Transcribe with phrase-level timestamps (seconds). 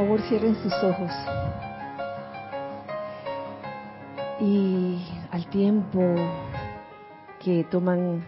[0.00, 1.10] favor cierren sus ojos.
[4.40, 4.98] Y
[5.30, 6.00] al tiempo
[7.38, 8.24] que toman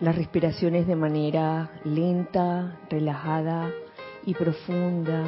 [0.00, 3.70] las respiraciones de manera lenta, relajada
[4.26, 5.24] y profunda,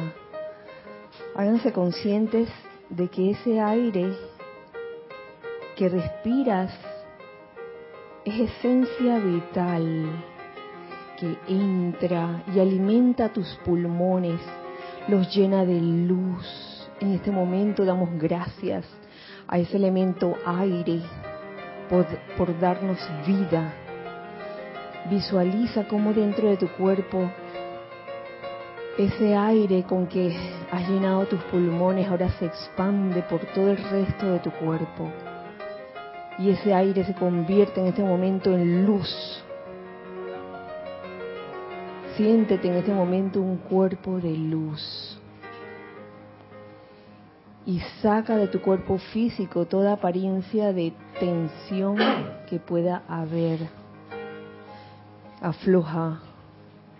[1.35, 2.47] háganse conscientes
[2.89, 4.13] de que ese aire
[5.75, 6.71] que respiras
[8.23, 10.23] es esencia vital
[11.19, 14.39] que entra y alimenta tus pulmones,
[15.07, 16.89] los llena de luz.
[16.99, 18.85] En este momento damos gracias
[19.47, 21.01] a ese elemento aire
[21.89, 22.05] por,
[22.37, 22.97] por darnos
[23.27, 23.73] vida.
[25.09, 27.29] Visualiza cómo dentro de tu cuerpo
[28.97, 30.35] ese aire con que
[30.71, 35.11] has llenado tus pulmones ahora se expande por todo el resto de tu cuerpo.
[36.39, 39.44] Y ese aire se convierte en este momento en luz.
[42.15, 45.19] Siéntete en este momento un cuerpo de luz.
[47.65, 51.97] Y saca de tu cuerpo físico toda apariencia de tensión
[52.49, 53.67] que pueda haber.
[55.41, 56.21] Afloja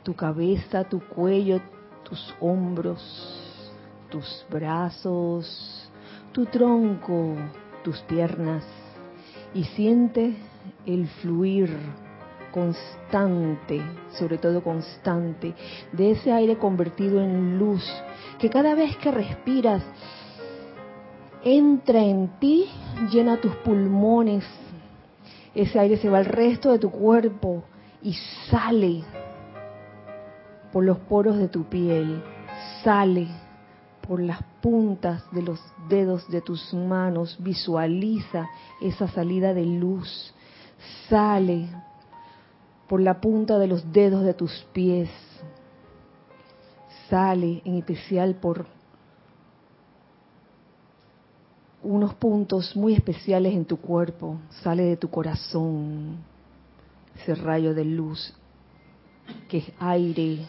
[0.04, 1.62] tu cabeza, tu cuello,
[2.04, 3.02] tus hombros,
[4.10, 5.90] tus brazos,
[6.34, 7.36] tu tronco,
[7.84, 8.66] tus piernas
[9.54, 10.36] y siente
[10.86, 11.70] el fluir
[12.56, 13.82] constante,
[14.18, 15.54] sobre todo constante,
[15.92, 17.84] de ese aire convertido en luz,
[18.40, 19.84] que cada vez que respiras
[21.44, 22.66] entra en ti,
[23.12, 24.46] llena tus pulmones,
[25.54, 27.66] ese aire se va al resto de tu cuerpo
[28.02, 28.14] y
[28.50, 29.04] sale
[30.72, 32.24] por los poros de tu piel,
[32.86, 33.28] sale
[34.08, 35.60] por las puntas de los
[35.90, 38.48] dedos de tus manos, visualiza
[38.82, 40.34] esa salida de luz,
[41.10, 41.68] sale
[42.88, 45.10] por la punta de los dedos de tus pies,
[47.10, 48.66] sale en especial por
[51.84, 56.18] unos puntos muy especiales en tu cuerpo, sale de tu corazón
[57.16, 58.34] ese rayo de luz
[59.48, 60.48] que es aire,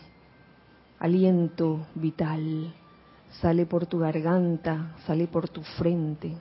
[0.99, 2.75] aliento vital,
[3.41, 6.37] sale por tu garganta, sale por tu frente.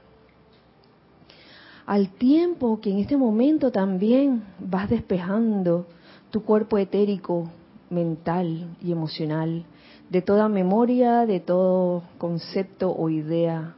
[1.85, 5.85] Al tiempo que en este momento también vas despejando
[6.31, 7.50] tu cuerpo etérico,
[7.91, 9.66] mental y emocional
[10.09, 13.75] de toda memoria, de todo concepto o idea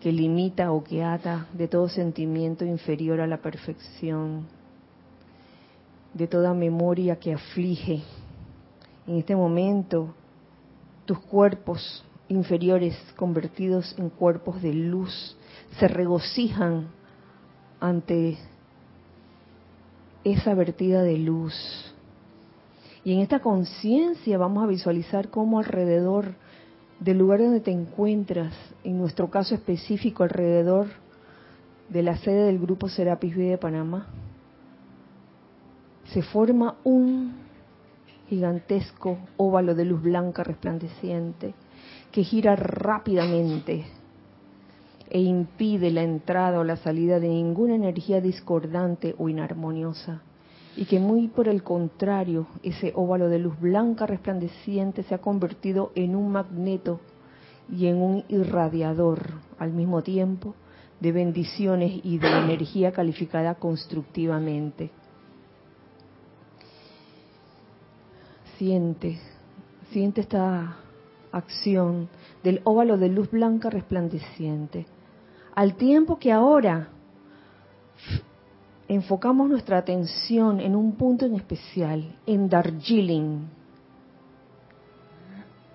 [0.00, 4.46] que limita o que ata, de todo sentimiento inferior a la perfección,
[6.12, 8.02] de toda memoria que aflige
[9.06, 10.12] en este momento
[11.06, 15.36] tus cuerpos inferiores convertidos en cuerpos de luz
[15.78, 16.88] se regocijan
[17.80, 18.38] ante
[20.24, 21.54] esa vertida de luz.
[23.04, 26.34] Y en esta conciencia vamos a visualizar cómo alrededor
[27.00, 30.86] del lugar donde te encuentras, en nuestro caso específico alrededor
[31.88, 34.06] de la sede del grupo Serapis Bay de Panamá,
[36.12, 37.34] se forma un
[38.28, 41.54] gigantesco óvalo de luz blanca resplandeciente
[42.12, 43.84] que gira rápidamente
[45.12, 50.22] e impide la entrada o la salida de ninguna energía discordante o inarmoniosa
[50.74, 55.92] y que muy por el contrario, ese óvalo de luz blanca resplandeciente se ha convertido
[55.94, 57.00] en un magneto
[57.70, 59.20] y en un irradiador
[59.58, 60.54] al mismo tiempo
[60.98, 64.90] de bendiciones y de energía calificada constructivamente.
[68.62, 69.18] siente,
[69.90, 70.76] siente esta
[71.32, 72.08] acción
[72.44, 74.86] del óvalo de luz blanca resplandeciente.
[75.54, 76.88] Al tiempo que ahora
[78.88, 83.40] enfocamos nuestra atención en un punto en especial, en Darjeeling,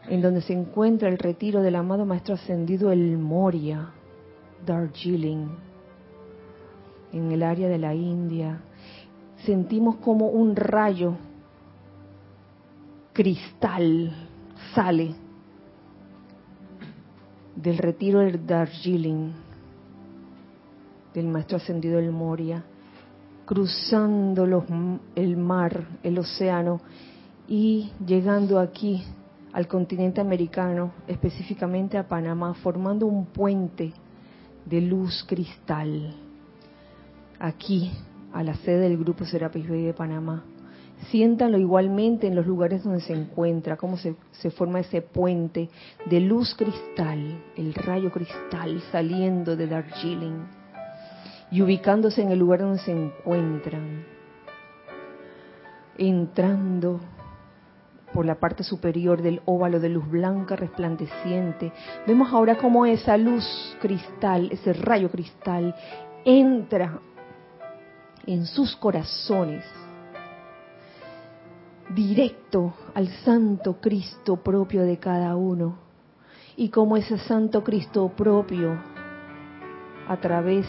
[0.09, 3.91] en donde se encuentra el retiro del amado Maestro Ascendido el Moria,
[4.65, 5.47] Darjeeling,
[7.13, 8.59] en el área de la India.
[9.45, 11.15] Sentimos como un rayo
[13.13, 14.11] cristal
[14.73, 15.15] sale
[17.55, 19.31] del retiro del Darjeeling,
[21.17, 22.63] del maestro ascendido del Moria,
[23.43, 24.65] cruzando los,
[25.15, 26.79] el mar, el océano
[27.47, 29.03] y llegando aquí
[29.51, 33.93] al continente americano, específicamente a Panamá, formando un puente
[34.63, 36.13] de luz cristal.
[37.39, 37.91] Aquí
[38.31, 40.43] a la sede del Grupo Serapis Bay de Panamá.
[41.09, 45.67] Siéntanlo igualmente en los lugares donde se encuentra, cómo se, se, forma ese puente
[46.05, 50.56] de luz cristal, el rayo cristal saliendo de Darjeeling
[51.51, 54.05] y ubicándose en el lugar donde se encuentran,
[55.97, 56.99] entrando
[58.13, 61.71] por la parte superior del óvalo de luz blanca resplandeciente.
[62.05, 63.45] Vemos ahora cómo esa luz
[63.81, 65.75] cristal, ese rayo cristal,
[66.25, 66.99] entra
[68.25, 69.63] en sus corazones,
[71.93, 75.77] directo al Santo Cristo propio de cada uno.
[76.55, 78.77] Y como ese Santo Cristo propio,
[80.07, 80.65] a través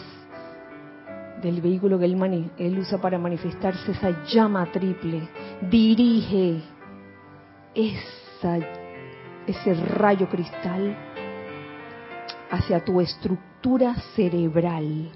[1.41, 5.27] del vehículo que él, usa para manifestarse, esa llama triple,
[5.69, 6.61] dirige
[7.73, 10.95] ese rayo cristal
[12.51, 15.11] hacia tu estructura cerebral.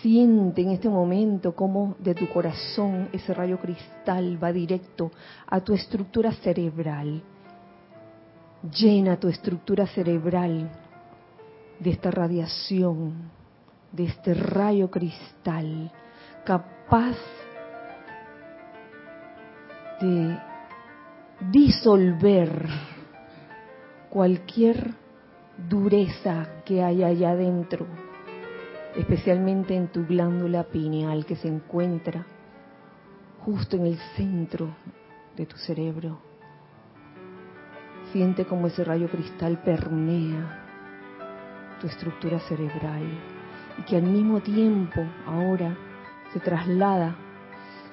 [0.00, 5.12] Siente en este momento cómo de tu corazón ese rayo cristal va directo
[5.46, 7.22] a tu estructura cerebral.
[8.76, 10.70] Llena tu estructura cerebral
[11.78, 13.30] de esta radiación,
[13.92, 15.92] de este rayo cristal,
[16.44, 17.16] capaz
[20.00, 20.38] de
[21.50, 22.68] disolver
[24.10, 24.94] cualquier
[25.68, 27.86] dureza que haya allá adentro,
[28.96, 32.26] especialmente en tu glándula pineal que se encuentra
[33.44, 34.74] justo en el centro
[35.36, 36.18] de tu cerebro.
[38.12, 40.58] Siente como ese rayo cristal permea
[41.80, 43.31] tu estructura cerebral
[43.78, 45.76] y que al mismo tiempo ahora
[46.32, 47.16] se traslada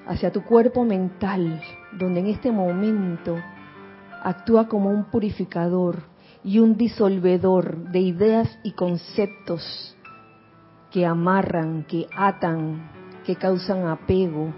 [0.08, 1.62] hacia tu cuerpo mental,
[1.94, 3.38] donde en este momento
[4.24, 6.04] actúa como un purificador
[6.44, 9.96] y un disolvedor de ideas y conceptos
[10.92, 12.90] que amarran, que atan,
[13.26, 14.54] que causan apego,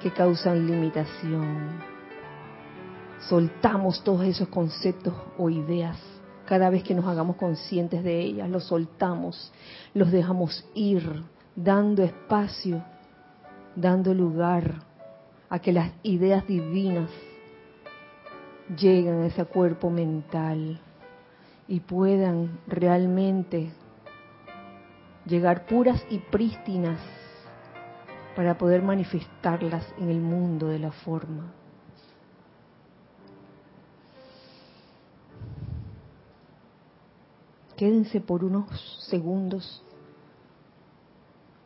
[0.00, 1.80] que causan limitación.
[3.28, 6.11] Soltamos todos esos conceptos o ideas
[6.52, 9.50] cada vez que nos hagamos conscientes de ellas, los soltamos,
[9.94, 11.22] los dejamos ir,
[11.56, 12.84] dando espacio,
[13.74, 14.82] dando lugar
[15.48, 17.08] a que las ideas divinas
[18.76, 20.78] lleguen a ese cuerpo mental
[21.68, 23.70] y puedan realmente
[25.24, 27.00] llegar puras y prístinas
[28.36, 31.61] para poder manifestarlas en el mundo de la forma.
[37.76, 38.66] Quédense por unos
[39.08, 39.82] segundos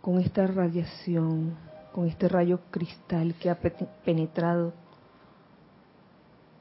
[0.00, 1.56] con esta radiación,
[1.92, 3.58] con este rayo cristal que ha
[4.04, 4.72] penetrado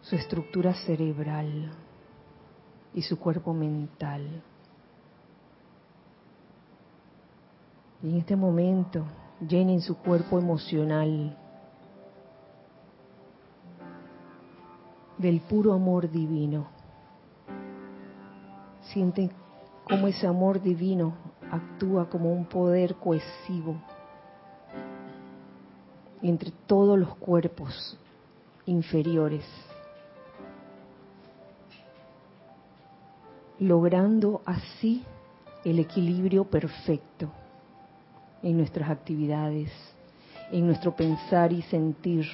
[0.02, 1.72] su estructura cerebral
[2.94, 4.44] y su cuerpo mental.
[8.02, 9.06] Y en este momento
[9.48, 11.38] llenen su cuerpo emocional
[15.18, 16.75] del puro amor divino.
[18.96, 19.30] Sienten
[19.84, 21.16] cómo ese amor divino
[21.52, 23.76] actúa como un poder cohesivo
[26.22, 28.00] entre todos los cuerpos
[28.66, 29.44] inferiores,
[33.60, 35.04] logrando así
[35.66, 37.30] el equilibrio perfecto
[38.44, 39.74] en nuestras actividades,
[40.54, 42.26] en nuestro pensar y sentir.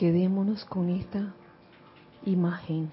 [0.00, 1.34] Quedémonos con esta
[2.24, 2.90] imagen.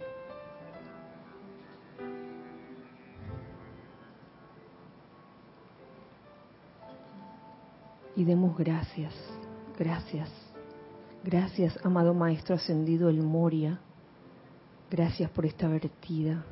[8.14, 9.14] Y demos gracias,
[9.80, 10.30] gracias,
[11.24, 13.80] gracias, amado Maestro Ascendido El Moria.
[14.92, 16.44] Gracias por esta vertida.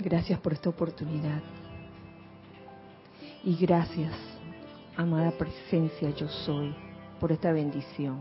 [0.00, 1.42] Gracias por esta oportunidad.
[3.44, 4.14] Y gracias,
[4.96, 6.87] amada presencia, yo soy
[7.18, 8.18] por esta bendición.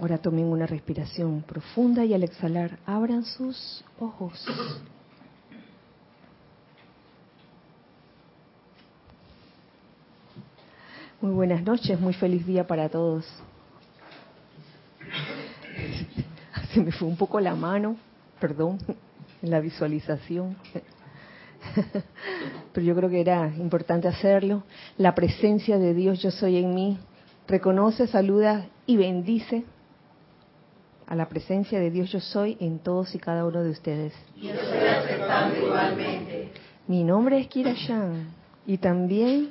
[0.00, 4.44] Ahora tomen una respiración profunda y al exhalar abran sus ojos.
[11.20, 13.24] Muy buenas noches, muy feliz día para todos.
[16.74, 17.96] Se me fue un poco la mano,
[18.40, 18.78] perdón,
[19.40, 20.56] en la visualización
[22.72, 24.62] pero yo creo que era importante hacerlo.
[24.96, 26.98] La presencia de Dios yo soy en mí.
[27.46, 29.64] Reconoce, saluda y bendice
[31.06, 34.14] a la presencia de Dios yo soy en todos y cada uno de ustedes.
[34.36, 36.52] Yo estoy aceptando igualmente.
[36.86, 38.28] Mi nombre es Kira Shan
[38.66, 39.50] y también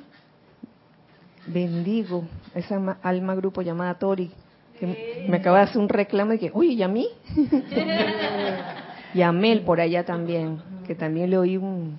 [1.46, 2.24] bendigo
[2.54, 4.30] a esa alma grupo llamada Tori
[4.78, 7.08] que me acaba de hacer un reclamo y que, oye, ¿y a mí?
[9.14, 11.98] y a Mel por allá también, que también le oí un,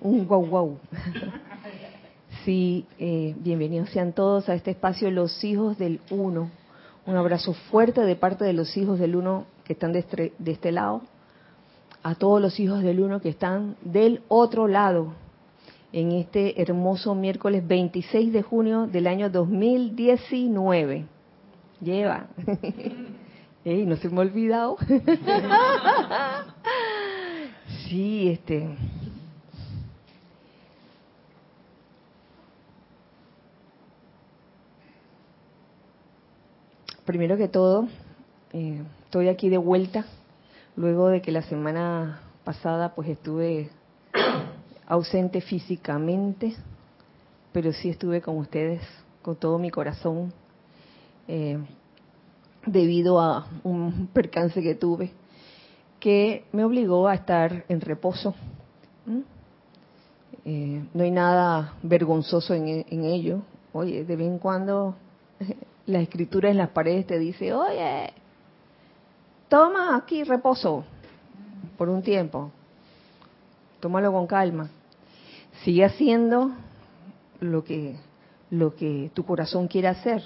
[0.00, 0.78] un guau guau.
[2.44, 6.50] Sí, eh, bienvenidos sean todos a este espacio Los Hijos del Uno.
[7.06, 10.52] Un abrazo fuerte de parte de los hijos del Uno que están de este, de
[10.52, 11.02] este lado
[12.02, 15.14] a todos los hijos del uno que están del otro lado
[15.92, 21.06] en este hermoso miércoles 26 de junio del año 2019.
[21.80, 22.28] Lleva.
[23.64, 24.76] Ey, no se me ha olvidado.
[27.88, 28.68] sí, este.
[37.08, 37.88] Primero que todo,
[38.52, 40.04] eh, estoy aquí de vuelta,
[40.76, 43.70] luego de que la semana pasada pues estuve
[44.86, 46.54] ausente físicamente,
[47.50, 48.82] pero sí estuve con ustedes
[49.22, 50.34] con todo mi corazón,
[51.28, 51.56] eh,
[52.66, 55.10] debido a un percance que tuve,
[56.00, 58.34] que me obligó a estar en reposo.
[60.44, 63.40] Eh, no hay nada vergonzoso en, en, ello.
[63.72, 64.94] Oye, de vez en cuando
[65.88, 68.12] la escritura en las paredes te dice, oye,
[69.48, 70.84] toma aquí reposo
[71.76, 72.52] por un tiempo,
[73.80, 74.70] tómalo con calma.
[75.64, 76.52] Sigue haciendo
[77.40, 77.96] lo que
[78.50, 80.22] lo que tu corazón quiere hacer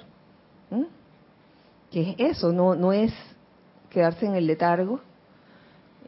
[1.90, 3.12] que es eso no no es
[3.90, 5.00] quedarse en el letargo.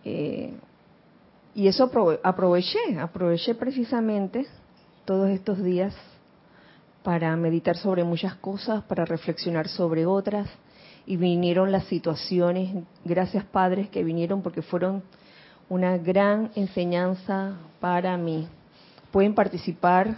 [0.04, 0.52] Eh,
[1.54, 1.90] y eso
[2.22, 4.46] aproveché aproveché precisamente
[5.04, 5.94] todos estos días
[7.04, 10.48] para meditar sobre muchas cosas para reflexionar sobre otras
[11.06, 15.04] y vinieron las situaciones gracias padres que vinieron porque fueron
[15.68, 18.48] una gran enseñanza para mí
[19.14, 20.16] pueden participar.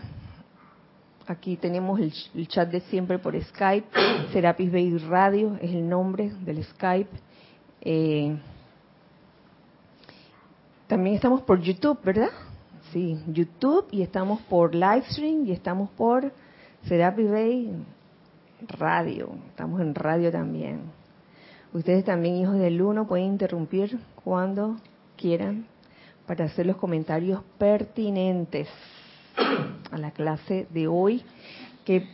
[1.26, 3.87] Aquí tenemos el, chat de siempre por Skype.
[4.33, 7.11] Serapis Bay Radio es el nombre del Skype.
[7.83, 8.38] Eh,
[10.87, 12.31] también estamos por YouTube, ¿verdad?
[12.90, 16.33] Sí, YouTube y estamos por Livestream y estamos por
[16.88, 17.73] Serapis Bay
[18.78, 19.31] Radio.
[19.49, 20.83] Estamos en radio también.
[21.73, 24.76] Ustedes también, hijos del uno, pueden interrumpir cuando
[25.16, 25.66] quieran
[26.26, 28.69] para hacer los comentarios pertinentes
[29.90, 31.25] a la clase de hoy,
[31.85, 32.07] que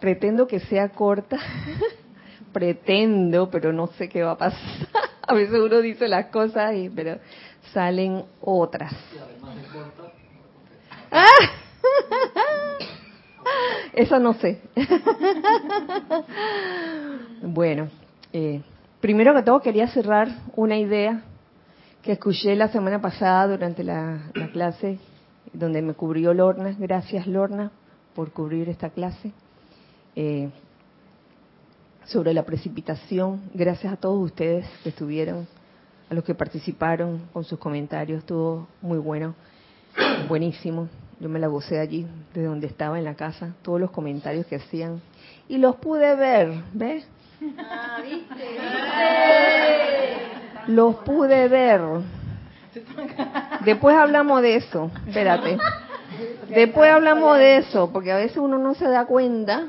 [0.00, 1.38] pretendo que sea corta,
[2.52, 4.88] pretendo, pero no sé qué va a pasar.
[5.22, 7.18] a veces uno dice las cosas, y, pero
[7.72, 8.92] salen otras.
[13.94, 14.60] Eso no sé.
[17.42, 17.88] bueno,
[18.32, 18.60] eh,
[19.00, 21.22] primero que todo quería cerrar una idea
[22.02, 24.98] que escuché la semana pasada durante la, clase
[25.52, 26.74] donde me cubrió Lorna.
[26.78, 27.70] Gracias Lorna
[28.14, 29.32] por cubrir esta clase.
[30.16, 30.50] Eh,
[32.06, 33.42] sobre la precipitación.
[33.54, 35.46] Gracias a todos ustedes que estuvieron,
[36.10, 38.18] a los que participaron con sus comentarios.
[38.18, 39.34] Estuvo muy bueno,
[40.28, 40.88] buenísimo.
[41.24, 44.56] Yo me la gocé allí, de donde estaba en la casa, todos los comentarios que
[44.56, 45.00] hacían.
[45.48, 47.08] Y los pude ver, ¿ves?
[47.58, 48.34] Ah, ¿viste?
[48.34, 48.60] ¿viste?
[50.66, 51.80] Los pude ver.
[53.64, 54.90] Después hablamos de eso.
[55.06, 55.56] Espérate.
[56.50, 59.68] Después hablamos de eso, porque a veces uno no se da cuenta.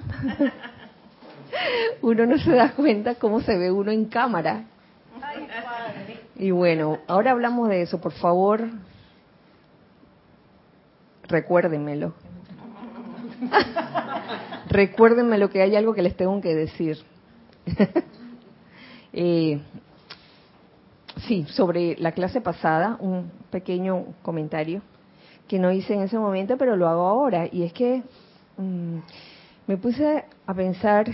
[2.02, 4.66] Uno no se da cuenta cómo se ve uno en cámara.
[6.36, 8.68] Y bueno, ahora hablamos de eso, por favor.
[11.28, 12.14] Recuérdenmelo.
[14.70, 16.98] Recuérdenme que hay algo que les tengo que decir.
[19.14, 19.60] eh,
[21.28, 24.82] sí, sobre la clase pasada, un pequeño comentario
[25.48, 27.48] que no hice en ese momento, pero lo hago ahora.
[27.52, 28.04] Y es que
[28.58, 28.98] mm,
[29.68, 31.08] me puse a pensar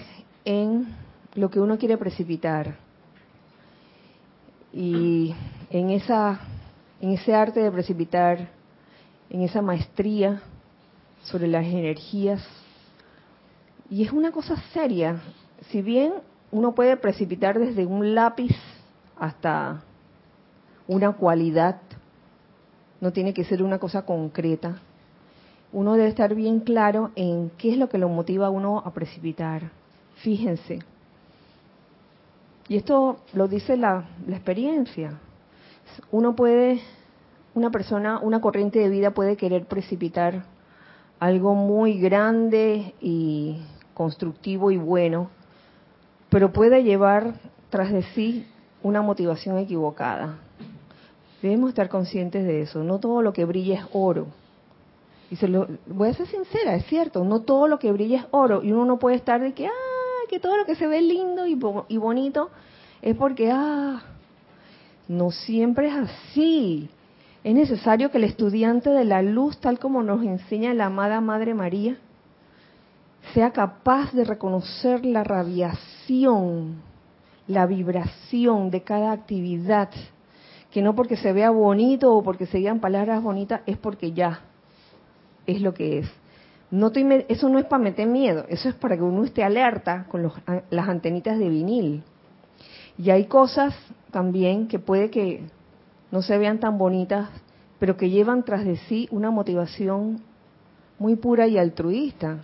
[0.46, 0.88] en
[1.36, 2.76] lo que uno quiere precipitar.
[4.74, 5.36] Y
[5.70, 6.40] en, esa,
[7.02, 8.50] en ese arte de precipitar,
[9.32, 10.42] en esa maestría
[11.24, 12.46] sobre las energías.
[13.90, 15.22] Y es una cosa seria.
[15.70, 16.14] Si bien
[16.52, 18.56] uno puede precipitar desde un lápiz
[19.18, 19.84] hasta
[20.88, 21.80] una cualidad,
[23.00, 24.80] no tiene que ser una cosa concreta.
[25.72, 28.94] Uno debe estar bien claro en qué es lo que lo motiva a uno a
[28.94, 29.72] precipitar.
[30.16, 30.80] Fíjense.
[32.68, 35.18] Y esto lo dice la, la experiencia.
[36.12, 36.82] Uno puede,
[37.54, 40.44] una persona, una corriente de vida puede querer precipitar
[41.20, 43.62] algo muy grande y
[43.94, 45.30] constructivo y bueno,
[46.30, 47.36] pero puede llevar
[47.70, 48.48] tras de sí
[48.84, 50.40] una motivación equivocada.
[51.42, 52.84] Debemos estar conscientes de eso.
[52.84, 54.28] No todo lo que brilla es oro.
[55.30, 58.26] Y se lo voy a ser sincera, es cierto, no todo lo que brilla es
[58.32, 58.64] oro.
[58.64, 61.48] Y uno no puede estar de que, ah, que todo lo que se ve lindo
[61.48, 62.50] y, y bonito
[63.02, 64.02] es porque, ah,
[65.08, 66.90] no siempre es así.
[67.44, 71.56] Es necesario que el estudiante de la luz, tal como nos enseña la amada Madre
[71.56, 71.98] María,
[73.34, 76.82] sea capaz de reconocer la radiación,
[77.48, 79.90] la vibración de cada actividad
[80.72, 84.42] que no porque se vea bonito o porque se digan palabras bonitas es porque ya
[85.46, 86.12] es lo que es.
[86.70, 90.06] No estoy, eso no es para meter miedo, eso es para que uno esté alerta
[90.10, 90.34] con los,
[90.70, 92.04] las antenitas de vinil.
[92.98, 93.76] Y hay cosas
[94.12, 95.44] también que puede que
[96.12, 97.30] no se vean tan bonitas,
[97.80, 100.22] pero que llevan tras de sí una motivación
[101.00, 102.40] muy pura y altruista.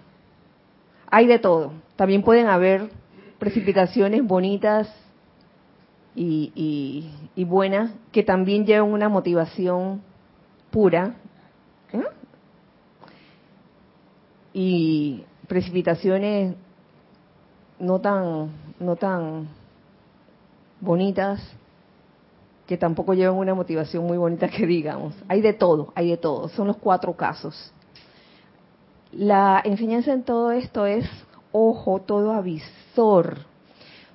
[1.12, 1.74] Hay de todo.
[1.96, 2.90] También pueden haber
[3.38, 4.92] precipitaciones bonitas
[6.16, 10.02] y, y, buenas que también llevan una motivación
[10.72, 11.14] pura.
[11.94, 12.04] ¿eh?
[14.54, 16.56] Y precipitaciones
[17.80, 19.48] no tan, no tan
[20.82, 21.40] bonitas
[22.68, 25.16] que tampoco llevan una motivación muy bonita que digamos.
[25.30, 26.50] Hay de todo, hay de todo.
[26.50, 27.72] Son los cuatro casos.
[29.14, 31.10] La enseñanza en todo esto es,
[31.54, 33.38] ojo, todo avisor.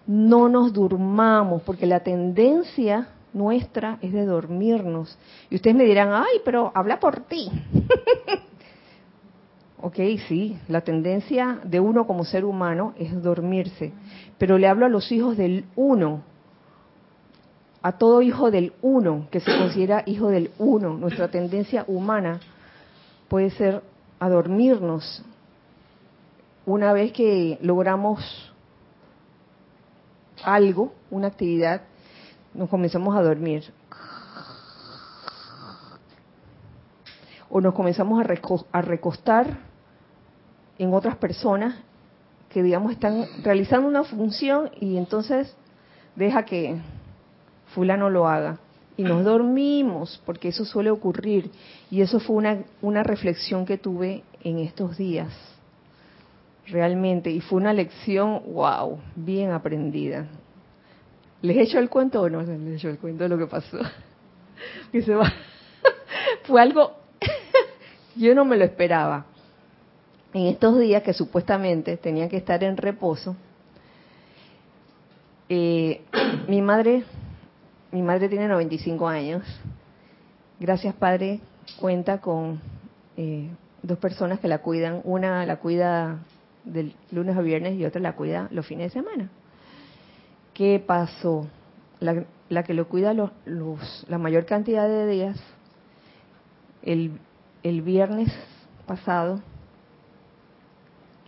[0.07, 5.19] No nos durmamos, porque la tendencia nuestra es de dormirnos.
[5.49, 7.51] Y ustedes me dirán, ay, pero habla por ti.
[9.81, 9.97] ok,
[10.29, 13.95] sí, la tendencia de uno como ser humano es dormirse.
[14.37, 16.23] Pero le hablo a los hijos del uno,
[17.83, 20.95] a todo hijo del uno, que se considera hijo del uno.
[20.95, 22.41] Nuestra tendencia humana
[23.29, 23.83] puede ser
[24.21, 25.25] a dormirnos
[26.65, 28.53] una vez que logramos
[30.45, 31.83] algo, una actividad,
[32.55, 33.65] nos comenzamos a dormir.
[37.51, 38.25] O nos comenzamos
[38.73, 39.59] a recostar
[40.79, 41.75] en otras personas
[42.49, 45.55] que, digamos, están realizando una función y entonces
[46.15, 46.81] deja que
[47.75, 48.59] fulano lo haga.
[48.97, 51.51] Y nos dormimos, porque eso suele ocurrir.
[51.91, 55.33] Y eso fue una, una reflexión que tuve en estos días,
[56.67, 57.31] realmente.
[57.31, 60.27] Y fue una lección, wow, bien aprendida.
[61.41, 63.47] ¿Les he hecho el cuento o no les he hecho el cuento de lo que
[63.47, 63.79] pasó?
[64.93, 65.33] Que se va.
[66.45, 66.93] fue algo,
[68.17, 69.27] yo no me lo esperaba.
[70.33, 73.35] En estos días que supuestamente tenía que estar en reposo,
[75.49, 76.03] eh,
[76.49, 77.05] mi madre
[77.93, 79.43] mi madre tiene 95 años.
[80.59, 81.41] Gracias, Padre,
[81.79, 82.61] cuenta con
[83.17, 83.51] eh,
[83.83, 85.03] dos personas que la cuidan.
[85.05, 86.19] Una la cuida
[86.65, 89.29] del lunes a viernes y otra la cuida los fines de semana.
[90.55, 91.47] ¿Qué pasó?
[92.01, 93.31] La, que lo cuida los,
[94.09, 95.41] la mayor cantidad de días,
[96.83, 97.13] el,
[97.63, 98.33] el viernes
[98.87, 99.41] pasado,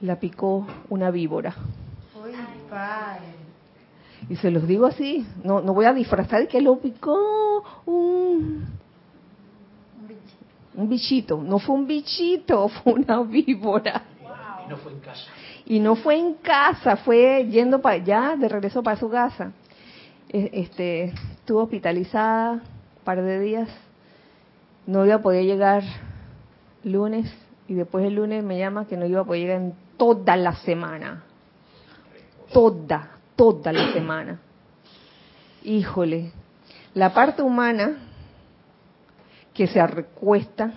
[0.01, 1.55] la picó una víbora.
[2.25, 3.44] Ay, padre.
[4.29, 8.65] Y se los digo así, no, no voy a disfrazar que lo picó un,
[10.75, 11.43] un bichito.
[11.43, 14.03] No fue un bichito, fue una víbora.
[14.67, 15.31] Y no fue en casa.
[15.67, 19.53] Y no fue en casa, fue yendo para allá, de regreso para su casa.
[20.29, 23.69] E, este, estuvo hospitalizada un par de días.
[24.87, 25.83] No iba a poder llegar
[26.83, 27.31] lunes
[27.67, 30.55] y después el lunes me llama que no iba a poder llegar en toda la
[30.57, 31.25] semana.
[32.53, 34.41] Toda toda la semana.
[35.63, 36.33] Híjole,
[36.95, 37.97] la parte humana
[39.53, 40.73] que se recuesta,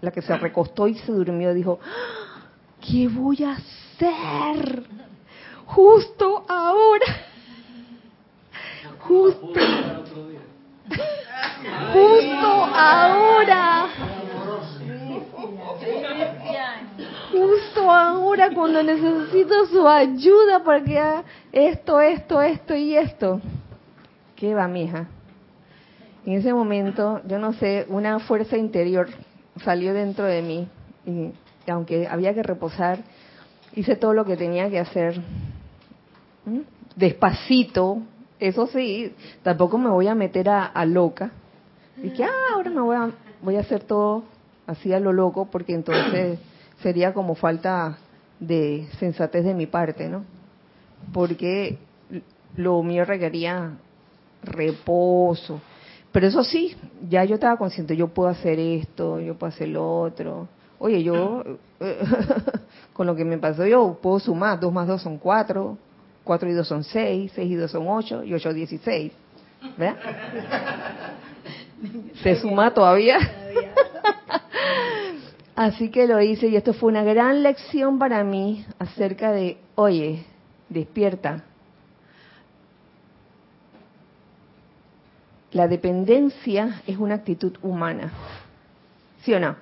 [0.00, 1.80] la que se recostó y se durmió, dijo,
[2.80, 4.84] ¿qué voy a hacer?
[5.66, 7.06] Justo ahora.
[9.00, 9.48] Justo.
[11.92, 14.19] Justo ahora
[17.88, 23.40] ahora cuando necesito su ayuda para que haga esto, esto, esto y esto.
[24.34, 25.06] ¿Qué va, mija?
[26.26, 29.08] En ese momento, yo no sé, una fuerza interior
[29.64, 30.68] salió dentro de mí
[31.06, 32.98] y aunque había que reposar,
[33.74, 35.20] hice todo lo que tenía que hacer.
[36.96, 38.02] Despacito,
[38.38, 41.30] eso sí, tampoco me voy a meter a, loca.
[42.02, 43.10] Y que, ah, ahora me voy a,
[43.42, 44.24] voy a hacer todo
[44.66, 46.38] así a lo loco porque entonces
[46.82, 47.98] sería como falta
[48.38, 50.24] de sensatez de mi parte, ¿no?
[51.12, 51.78] Porque
[52.56, 53.72] lo mío requería
[54.42, 55.60] reposo.
[56.12, 56.76] Pero eso sí,
[57.08, 60.48] ya yo estaba consciente, yo puedo hacer esto, yo puedo hacer lo otro.
[60.78, 61.44] Oye, yo,
[62.92, 65.78] con lo que me pasó, yo puedo sumar, dos más dos son cuatro,
[66.24, 69.12] cuatro y dos son seis, seis y dos son ocho, y ocho dieciséis.
[69.76, 69.96] ¿Verdad?
[72.22, 73.18] ¿Se suma todavía?
[75.60, 80.24] Así que lo hice y esto fue una gran lección para mí acerca de, oye,
[80.70, 81.44] despierta.
[85.52, 88.10] La dependencia es una actitud humana.
[89.20, 89.56] ¿Sí o no?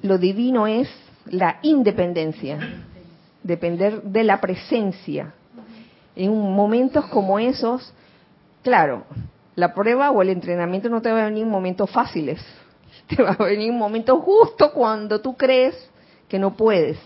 [0.00, 0.88] Lo divino es
[1.26, 2.58] la independencia,
[3.42, 5.34] depender de la presencia.
[6.14, 7.92] En momentos como esos,
[8.62, 9.04] claro,
[9.54, 12.40] la prueba o el entrenamiento no te va a venir en momentos fáciles.
[13.08, 15.90] Te va a venir en momentos justo cuando tú crees
[16.28, 16.98] que no puedes.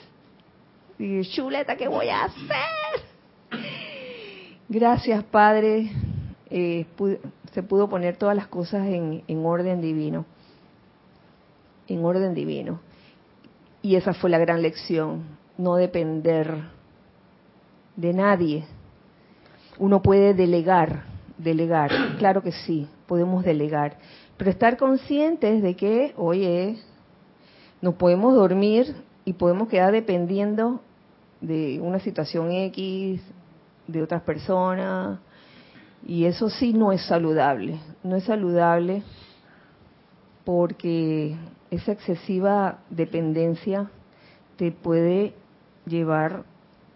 [0.99, 3.03] Y chuleta, ¿qué voy a hacer?
[4.69, 5.91] Gracias, Padre.
[6.51, 6.87] Eh,
[7.53, 10.27] se pudo poner todas las cosas en, en orden divino.
[11.89, 12.81] En orden divino.
[13.83, 15.25] Y esa fue la gran lección,
[15.57, 16.65] no depender
[17.97, 18.65] de nadie.
[19.79, 21.05] Uno puede delegar,
[21.39, 23.97] delegar, claro que sí, podemos delegar,
[24.41, 26.79] pero estar conscientes de que, oye,
[27.83, 30.81] no podemos dormir y podemos quedar dependiendo
[31.43, 33.21] de una situación X,
[33.87, 35.19] de otras personas,
[36.07, 39.03] y eso sí no es saludable, no es saludable
[40.47, 41.37] porque
[41.71, 43.91] esa excesiva dependencia
[44.57, 45.35] te puede
[45.85, 46.45] llevar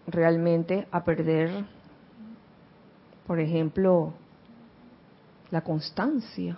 [0.07, 1.51] realmente a perder,
[3.27, 4.15] por ejemplo,
[5.51, 6.57] la constancia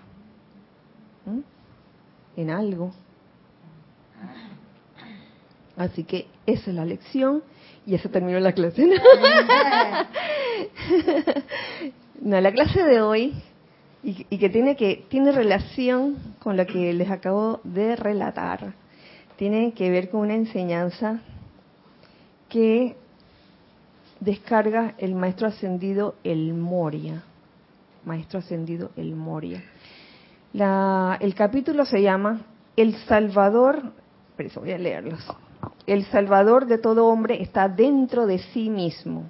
[2.36, 2.92] en algo.
[5.76, 7.42] Así que esa es la lección
[7.84, 8.86] y esa terminó la clase.
[12.20, 13.34] no, la clase de hoy
[14.02, 18.74] y, y, que tiene que tiene relación con lo que les acabo de relatar.
[19.36, 21.20] Tiene que ver con una enseñanza
[22.48, 22.96] que
[24.20, 27.22] descarga el maestro ascendido el Moria.
[28.04, 29.62] Maestro ascendido el Moria.
[30.52, 32.42] La, el capítulo se llama
[32.76, 33.82] El Salvador,
[34.36, 35.26] pero eso voy a leerlos.
[35.86, 39.24] El Salvador de todo hombre está dentro de sí mismo.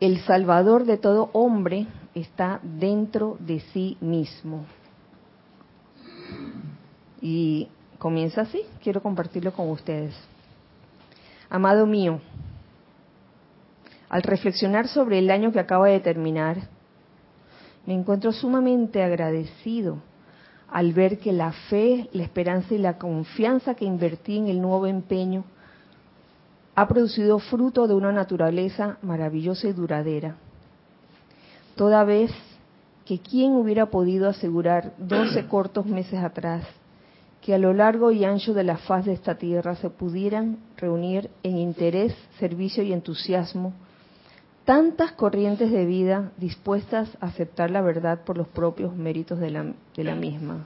[0.00, 4.64] El Salvador de todo hombre está dentro de sí mismo.
[7.20, 10.14] Y comienza así, quiero compartirlo con ustedes.
[11.48, 12.20] Amado mío,
[14.08, 16.56] al reflexionar sobre el año que acaba de terminar,
[17.86, 19.98] me encuentro sumamente agradecido
[20.70, 24.86] al ver que la fe, la esperanza y la confianza que invertí en el nuevo
[24.86, 25.44] empeño
[26.76, 30.36] ha producido fruto de una naturaleza maravillosa y duradera.
[31.74, 32.30] Toda vez
[33.04, 36.64] que quién hubiera podido asegurar doce cortos meses atrás
[37.42, 41.30] que a lo largo y ancho de la faz de esta tierra se pudieran reunir
[41.42, 43.72] en interés, servicio y entusiasmo
[44.70, 49.64] tantas corrientes de vida dispuestas a aceptar la verdad por los propios méritos de la,
[49.96, 50.64] de la misma.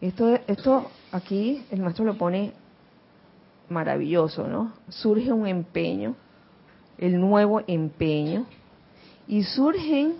[0.00, 2.52] Esto, esto aquí el maestro lo pone
[3.68, 4.72] maravilloso, ¿no?
[4.88, 6.16] Surge un empeño,
[6.98, 8.46] el nuevo empeño,
[9.28, 10.14] y surgen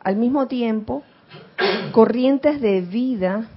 [0.00, 1.02] al mismo tiempo
[1.92, 3.50] corrientes de vida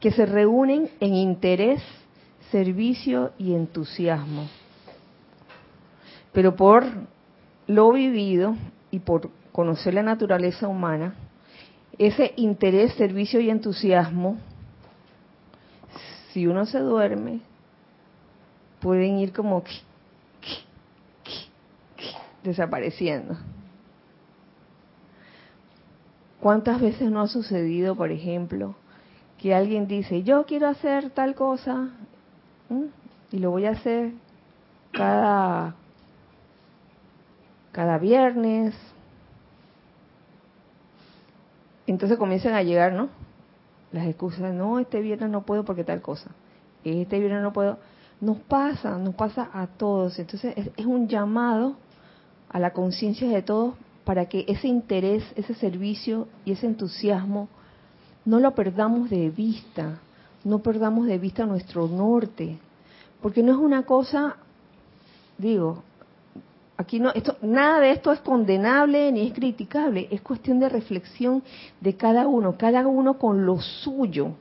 [0.00, 1.82] que se reúnen en interés,
[2.50, 4.48] servicio y entusiasmo.
[6.32, 6.84] Pero por
[7.66, 8.56] lo vivido
[8.90, 11.14] y por conocer la naturaleza humana,
[11.98, 14.38] ese interés, servicio y entusiasmo
[16.32, 17.40] si uno se duerme,
[18.80, 19.64] pueden ir como
[22.44, 23.36] desapareciendo.
[26.40, 28.76] ¿Cuántas veces no ha sucedido, por ejemplo,
[29.38, 31.90] que alguien dice, yo quiero hacer tal cosa
[33.30, 34.12] y lo voy a hacer
[34.92, 35.74] cada,
[37.72, 38.74] cada viernes?
[41.86, 43.08] Entonces comienzan a llegar, ¿no?
[43.92, 46.30] las excusas, no, este viernes no puedo porque tal cosa,
[46.84, 47.78] este viernes no puedo,
[48.20, 50.18] nos pasa, nos pasa a todos.
[50.18, 51.76] Entonces es, un llamado
[52.48, 53.74] a la conciencia de todos
[54.04, 57.48] para que ese interés, ese servicio y ese entusiasmo
[58.28, 60.00] no lo perdamos de vista,
[60.44, 62.58] no perdamos de vista nuestro norte,
[63.22, 64.36] porque no es una cosa,
[65.38, 65.82] digo,
[66.80, 71.42] Aquí no, esto, nada de esto es condenable ni es criticable, es cuestión de reflexión
[71.80, 74.34] de cada uno, cada uno con lo suyo.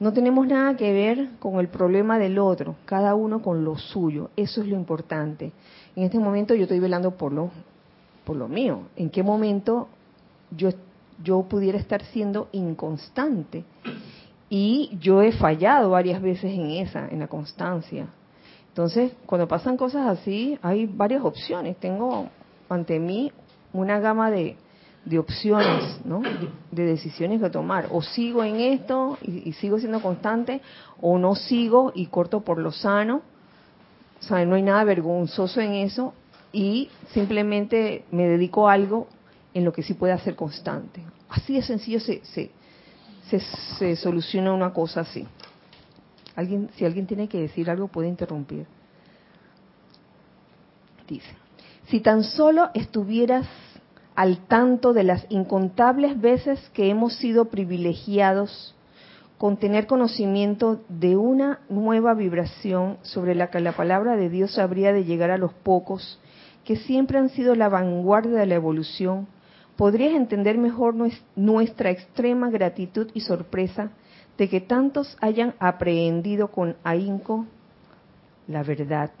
[0.00, 4.30] No tenemos nada que ver con el problema del otro, cada uno con lo suyo,
[4.36, 5.52] eso es lo importante.
[5.96, 7.50] En este momento yo estoy velando por lo,
[8.24, 8.84] por lo mío.
[8.96, 9.88] ¿En qué momento
[10.56, 10.70] yo,
[11.22, 13.64] yo pudiera estar siendo inconstante?
[14.50, 18.06] Y yo he fallado varias veces en esa, en la constancia.
[18.68, 21.76] Entonces, cuando pasan cosas así, hay varias opciones.
[21.78, 22.28] Tengo
[22.68, 23.32] ante mí
[23.72, 24.56] una gama de,
[25.18, 26.22] opciones, ¿no?
[26.70, 27.88] De, decisiones que tomar.
[27.90, 30.60] O sigo en esto y, sigo siendo constante,
[31.00, 33.22] o no sigo y corto por lo sano.
[34.20, 36.14] O sea, no hay nada vergonzoso en eso
[36.52, 39.08] y simplemente me dedico a algo
[39.58, 41.02] en lo que sí puede ser constante.
[41.28, 42.50] Así de sencillo se, se,
[43.78, 45.26] se, soluciona una cosa así.
[46.36, 48.66] ¿Alguien, si alguien tiene que decir algo, puede interrumpir.
[51.08, 51.34] Dice,
[51.88, 53.46] si tan solo estuvieras
[54.14, 58.74] al tanto de las incontables veces que hemos sido privilegiados
[59.38, 64.92] con tener conocimiento de una nueva vibración sobre la que la palabra de Dios habría
[64.92, 66.18] de llegar a los pocos,
[66.64, 69.28] que siempre han sido la vanguardia de la evolución,
[69.78, 70.96] podrías entender mejor
[71.36, 73.92] nuestra extrema gratitud y sorpresa
[74.36, 77.46] de que tantos hayan aprehendido con ahínco
[78.48, 79.12] la verdad,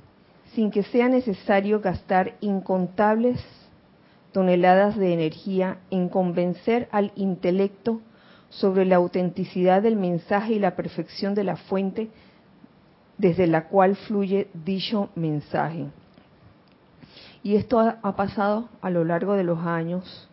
[0.54, 3.40] sin que sea necesario gastar incontables
[4.32, 8.00] toneladas de energía en convencer al intelecto
[8.48, 12.10] sobre la autenticidad del mensaje y la perfección de la fuente
[13.16, 15.86] desde la cual fluye dicho mensaje.
[17.44, 20.28] Y esto ha, pasado a lo largo de los años,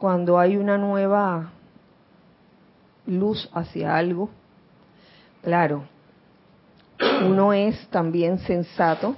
[0.00, 1.50] cuando hay una nueva
[3.06, 4.30] luz hacia algo.
[5.42, 5.84] Claro,
[7.26, 9.14] uno es también sensato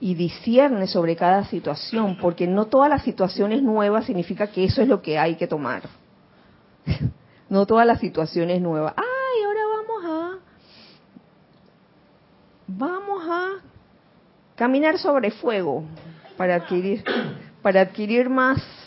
[0.00, 4.88] y discierne sobre cada situación, porque no todas las situaciones nuevas significa que eso es
[4.88, 5.82] lo que hay que tomar.
[7.48, 8.92] no todas las situaciones nuevas.
[8.96, 10.38] Ay, ahora vamos a
[12.66, 13.48] vamos a
[14.56, 15.84] caminar sobre fuego
[16.36, 17.02] para adquirir
[17.62, 18.79] para adquirir más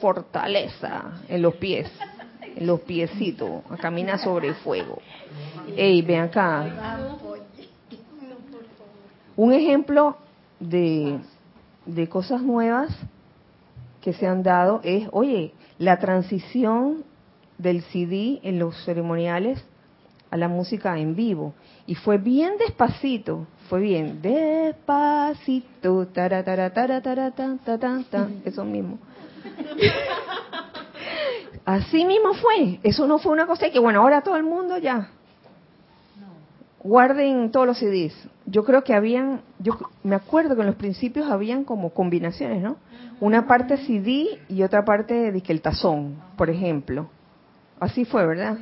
[0.00, 1.90] fortaleza en los pies,
[2.56, 4.98] en los piecitos, a caminar sobre fuego.
[5.76, 6.98] Ey, ven acá.
[9.36, 10.16] Un ejemplo
[10.58, 11.18] de,
[11.86, 12.90] de cosas nuevas
[14.00, 17.04] que se han dado es, oye, la transición
[17.58, 19.62] del CD en los ceremoniales
[20.30, 21.54] a la música en vivo.
[21.86, 28.64] Y fue bien despacito, fue bien despacito, tara, tara, tara, tara, tan, tan, tan, eso
[28.64, 28.98] mismo.
[31.64, 35.10] Así mismo fue, eso no fue una cosa que, bueno, ahora todo el mundo ya
[36.82, 38.14] guarden todos los CDs.
[38.46, 42.76] Yo creo que habían, yo me acuerdo que en los principios habían como combinaciones, ¿no?
[43.20, 47.08] Una parte CD y otra parte de el tazón, por ejemplo.
[47.78, 48.58] Así fue, ¿verdad?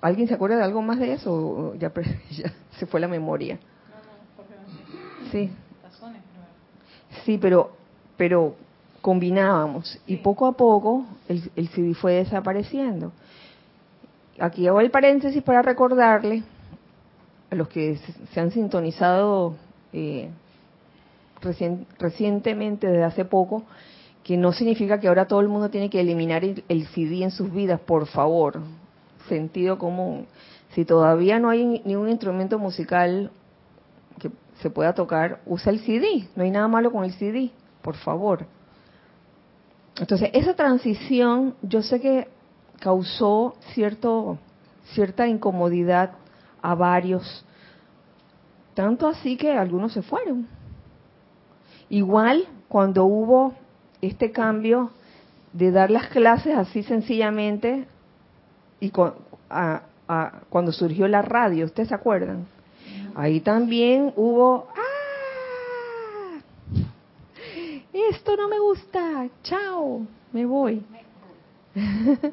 [0.00, 1.74] ¿Alguien se acuerda de algo más de eso?
[1.78, 1.92] ya,
[2.30, 3.58] ya se fue la memoria.
[5.30, 5.50] Sí.
[7.24, 7.76] Sí, pero,
[8.20, 8.54] pero
[9.00, 13.12] combinábamos y poco a poco el, el CD fue desapareciendo
[14.38, 16.42] aquí hago el paréntesis para recordarle
[17.50, 17.98] a los que
[18.32, 19.54] se han sintonizado
[19.94, 20.28] eh,
[21.98, 23.64] recientemente, desde hace poco,
[24.22, 27.30] que no significa que ahora todo el mundo tiene que eliminar el, el, CD en
[27.30, 28.60] sus vidas, por favor.
[29.28, 30.26] Sentido común.
[30.74, 33.30] Si todavía no hay ningún instrumento musical
[34.18, 34.30] que
[34.60, 36.28] se pueda tocar, usa el CD.
[36.36, 37.50] No hay nada malo con el CD,
[37.82, 38.46] por favor.
[39.98, 42.28] Entonces, esa transición, yo sé que
[42.78, 44.38] causó cierto,
[44.94, 46.12] cierta incomodidad
[46.62, 47.44] a varios,
[48.74, 50.48] tanto así que algunos se fueron.
[51.88, 53.54] Igual cuando hubo
[54.00, 54.90] este cambio
[55.52, 57.86] de dar las clases así sencillamente
[58.78, 62.46] y cuando surgió la radio, ¿ustedes se acuerdan?
[63.14, 64.80] Ahí también hubo, ¡ah!
[68.08, 70.82] Esto no me gusta, chao, me voy.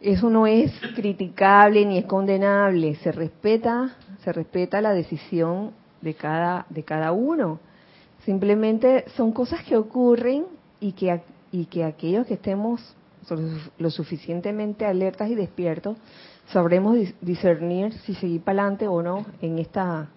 [0.00, 6.66] eso no es criticable ni es condenable, se respeta, se respeta la decisión de cada
[6.68, 7.58] de cada uno.
[8.24, 10.46] Simplemente son cosas que ocurren
[10.78, 11.20] y que
[11.52, 12.94] y que aquellos que estemos
[13.78, 15.96] lo suficientemente alertas y despiertos
[16.52, 20.08] sabremos discernir si seguir para adelante o no en esta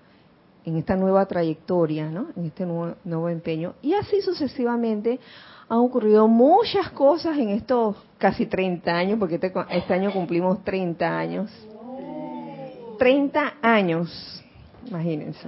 [0.65, 2.27] en esta nueva trayectoria, ¿no?
[2.35, 5.19] En este nuevo, nuevo empeño y así sucesivamente
[5.69, 11.17] han ocurrido muchas cosas en estos casi 30 años, porque este, este año cumplimos 30
[11.17, 11.51] años.
[12.99, 14.43] 30 años,
[14.85, 15.47] imagínense.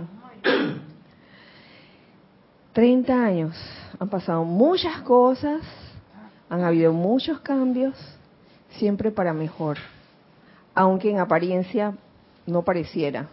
[2.74, 3.56] 30 años.
[4.00, 5.62] Han pasado muchas cosas,
[6.50, 7.96] han habido muchos cambios,
[8.72, 9.78] siempre para mejor,
[10.74, 11.94] aunque en apariencia
[12.46, 13.28] no pareciera.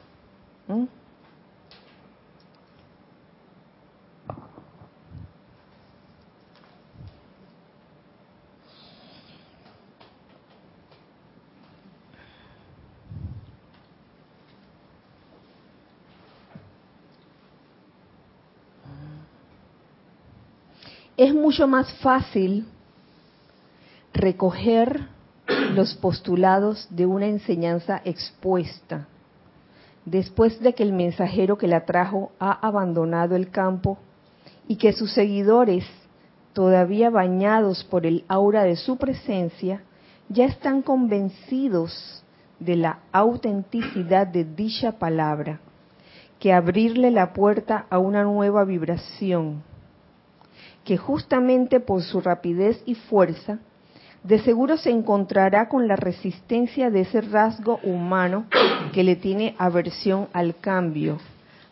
[21.23, 22.67] Es mucho más fácil
[24.13, 25.07] recoger
[25.75, 29.07] los postulados de una enseñanza expuesta
[30.05, 33.99] después de que el mensajero que la trajo ha abandonado el campo
[34.67, 35.85] y que sus seguidores
[36.55, 39.83] todavía bañados por el aura de su presencia,
[40.29, 42.25] ya están convencidos
[42.59, 45.61] de la autenticidad de dicha palabra,
[46.39, 49.63] que abrirle la puerta a una nueva vibración,
[50.85, 53.59] que justamente por su rapidez y fuerza,
[54.25, 58.47] de seguro se encontrará con la resistencia de ese rasgo humano
[58.93, 61.19] que le tiene aversión al cambio,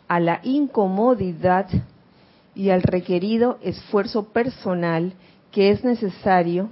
[0.07, 1.67] a la incomodidad
[2.53, 5.13] y al requerido esfuerzo personal
[5.51, 6.69] que es necesario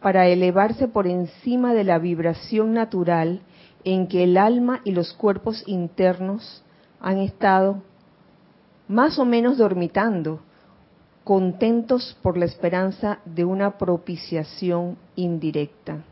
[0.00, 3.40] para elevarse por encima de la vibración natural
[3.84, 6.62] en que el alma y los cuerpos internos
[7.00, 7.82] han estado
[8.88, 10.40] más o menos dormitando,
[11.26, 16.04] contentos por la esperanza de una propiciación indirecta.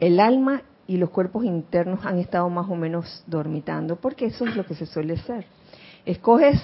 [0.00, 4.56] el alma y los cuerpos internos han estado más o menos dormitando, porque eso es
[4.56, 5.44] lo que se suele hacer.
[6.06, 6.58] Escoges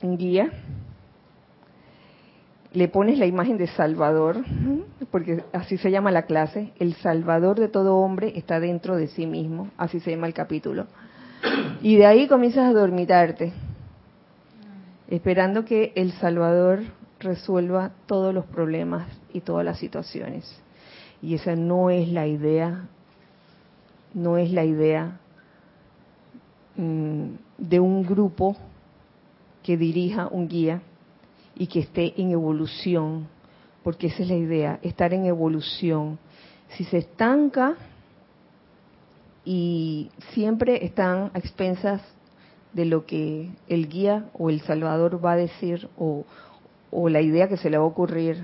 [0.00, 0.50] un guía,
[2.76, 4.44] le pones la imagen de Salvador,
[5.10, 9.24] porque así se llama la clase, el Salvador de todo hombre está dentro de sí
[9.24, 10.86] mismo, así se llama el capítulo.
[11.80, 13.54] Y de ahí comienzas a dormitarte,
[15.08, 16.80] esperando que el Salvador
[17.18, 20.44] resuelva todos los problemas y todas las situaciones.
[21.22, 22.88] Y esa no es la idea,
[24.12, 25.18] no es la idea
[26.76, 27.24] mm,
[27.56, 28.54] de un grupo
[29.62, 30.82] que dirija un guía
[31.56, 33.28] y que esté en evolución,
[33.82, 36.18] porque esa es la idea, estar en evolución.
[36.76, 37.76] Si se estanca
[39.44, 42.02] y siempre están a expensas
[42.72, 46.24] de lo que el guía o el salvador va a decir o,
[47.08, 48.42] la idea que se le va a ocurrir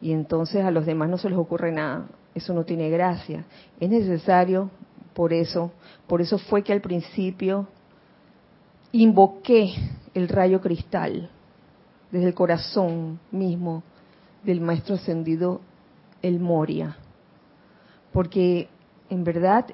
[0.00, 2.06] y entonces a los demás no se les ocurre nada.
[2.34, 3.44] Eso no tiene gracia.
[3.78, 4.70] Es necesario,
[5.14, 5.72] por eso,
[6.06, 7.68] por eso fue que al principio
[8.92, 9.74] invoqué
[10.14, 11.30] el rayo cristal
[12.10, 13.82] desde el corazón mismo
[14.44, 15.60] del maestro ascendido
[16.22, 16.96] el Moria.
[18.12, 18.68] Porque
[19.08, 19.66] en verdad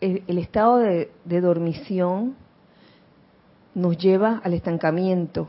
[0.00, 2.36] el, estado de, dormición
[3.74, 5.46] nos lleva al estancamiento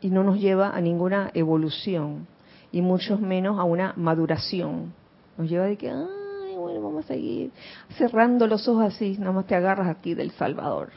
[0.00, 2.26] y no nos lleva a ninguna evolución
[2.72, 4.92] y mucho menos a una maduración.
[5.38, 7.50] Nos lleva de que, ay, bueno, vamos a seguir
[7.96, 10.90] cerrando los ojos así, nada más te agarras aquí del Salvador.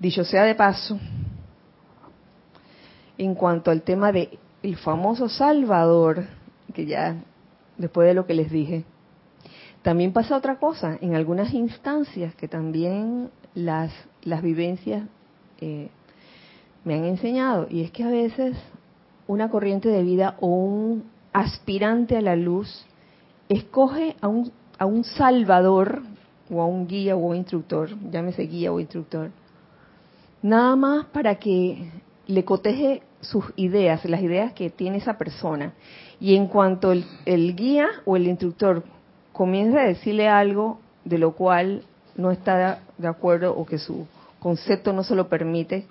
[0.00, 0.98] Dicho sea de paso,
[3.18, 6.24] en cuanto al tema de el famoso Salvador,
[6.72, 7.22] que ya
[7.76, 8.86] después de lo que les dije,
[9.82, 15.02] también pasa otra cosa, en algunas instancias que también las, las vivencias
[15.60, 15.90] eh,
[16.82, 18.56] me han enseñado, y es que a veces
[19.26, 22.86] una corriente de vida o un aspirante a la luz
[23.50, 26.00] escoge a un, a un salvador
[26.50, 29.30] o a un guía o instructor, llámese guía o instructor,
[30.42, 31.90] nada más para que
[32.26, 35.74] le coteje sus ideas, las ideas que tiene esa persona.
[36.20, 38.84] Y en cuanto el, guía o el instructor
[39.32, 41.84] comienza a decirle algo de lo cual
[42.16, 44.06] no está de acuerdo o que su
[44.38, 45.86] concepto no se lo permite,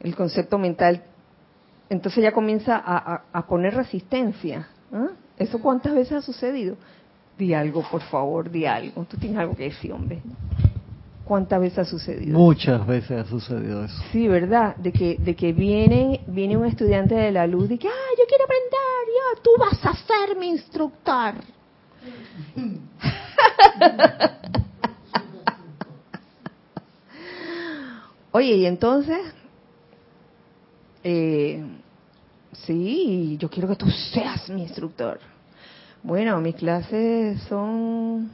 [0.00, 1.02] el concepto mental,
[1.90, 4.68] entonces ya comienza a, poner resistencia.
[4.92, 5.08] ¿ah?
[5.38, 6.76] ¿Eso cuántas veces ha sucedido?
[7.36, 9.04] Di algo, por favor, di algo.
[9.04, 10.20] Tú tienes algo que decir, hombre.
[11.28, 12.38] ¿Cuántas veces ha sucedido?
[12.38, 14.02] Muchas veces ha sucedido eso.
[14.12, 14.74] Sí, ¿verdad?
[14.76, 18.24] De que, de que viene, viene un estudiante de la luz y que, ah, yo
[18.26, 18.70] quiero aprender,
[19.08, 21.34] yo, tú vas a ser mi instructor.
[28.32, 29.18] Oye, y entonces,
[31.04, 31.62] eh,
[32.64, 35.20] sí, yo quiero que tú seas mi instructor.
[36.02, 38.30] Bueno, mis clases son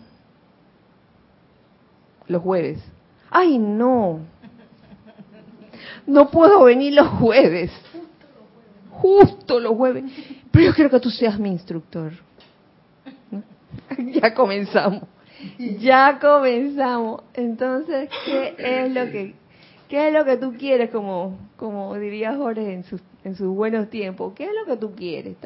[2.27, 2.79] los jueves.
[3.31, 4.21] Ay, no.
[6.07, 7.71] No puedo venir los jueves.
[8.91, 10.05] Justo los jueves.
[10.51, 12.13] Pero yo quiero que tú seas mi instructor.
[13.99, 15.03] Ya comenzamos.
[15.81, 17.23] Ya comenzamos.
[17.35, 19.35] Entonces, ¿qué es lo que
[19.89, 23.91] ¿Qué es lo que tú quieres, como, como diría Jorge en sus, en sus buenos
[23.91, 24.33] tiempos?
[24.35, 25.37] ¿Qué es lo que tú quieres?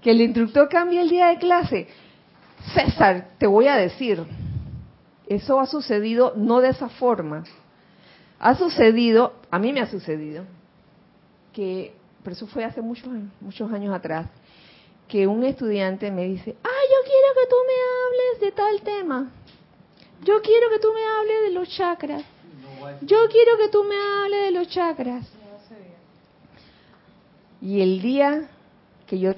[0.00, 1.86] Que el instructor cambie el día de clase.
[2.74, 4.24] César, te voy a decir,
[5.30, 7.44] eso ha sucedido no de esa forma.
[8.40, 10.44] Ha sucedido, a mí me ha sucedido,
[11.52, 13.08] que, pero eso fue hace muchos,
[13.40, 14.26] muchos años atrás,
[15.06, 19.30] que un estudiante me dice, ay, yo quiero que tú me hables de tal tema.
[20.24, 22.24] Yo quiero que tú me hables de los chakras.
[23.02, 25.32] Yo quiero que tú me hables de los chakras.
[27.62, 28.48] Y el día
[29.06, 29.34] que yo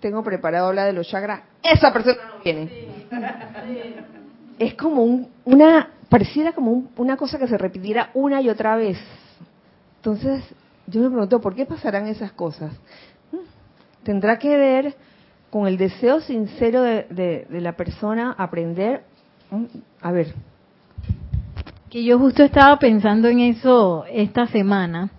[0.00, 3.06] tengo preparado hablar de los chakras, esa persona no viene.
[4.58, 8.98] Es como un, una, pareciera como una cosa que se repitiera una y otra vez.
[9.96, 10.44] Entonces,
[10.86, 12.72] yo me pregunto, ¿por qué pasarán esas cosas?
[13.32, 14.94] Mm, ¿Tendrá que ver
[15.50, 19.02] con el deseo sincero de, la persona aprender?
[19.50, 19.64] Mm,
[20.00, 20.34] a ver.
[21.90, 25.10] Que yo justo estaba pensando en eso esta semana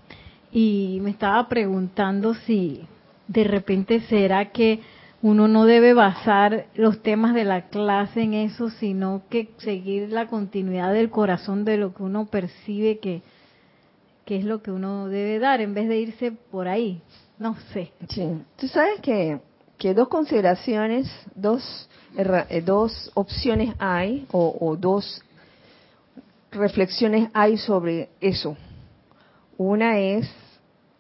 [0.52, 2.86] y me estaba preguntando si
[3.28, 4.82] de repente será que
[5.22, 10.28] uno no debe basar los temas de la clase en eso, sino que seguir la
[10.28, 13.24] continuidad del corazón de lo que uno percibe que,
[14.28, 17.02] es lo que uno debe dar, en vez de irse por ahí.
[17.40, 17.92] No sé.
[18.10, 18.30] Sí.
[18.58, 19.40] Tú sabes que,
[19.78, 25.24] que dos consideraciones, dos, eh, dos opciones hay, o, o dos
[26.52, 28.56] reflexiones hay sobre eso.
[29.58, 30.30] Una es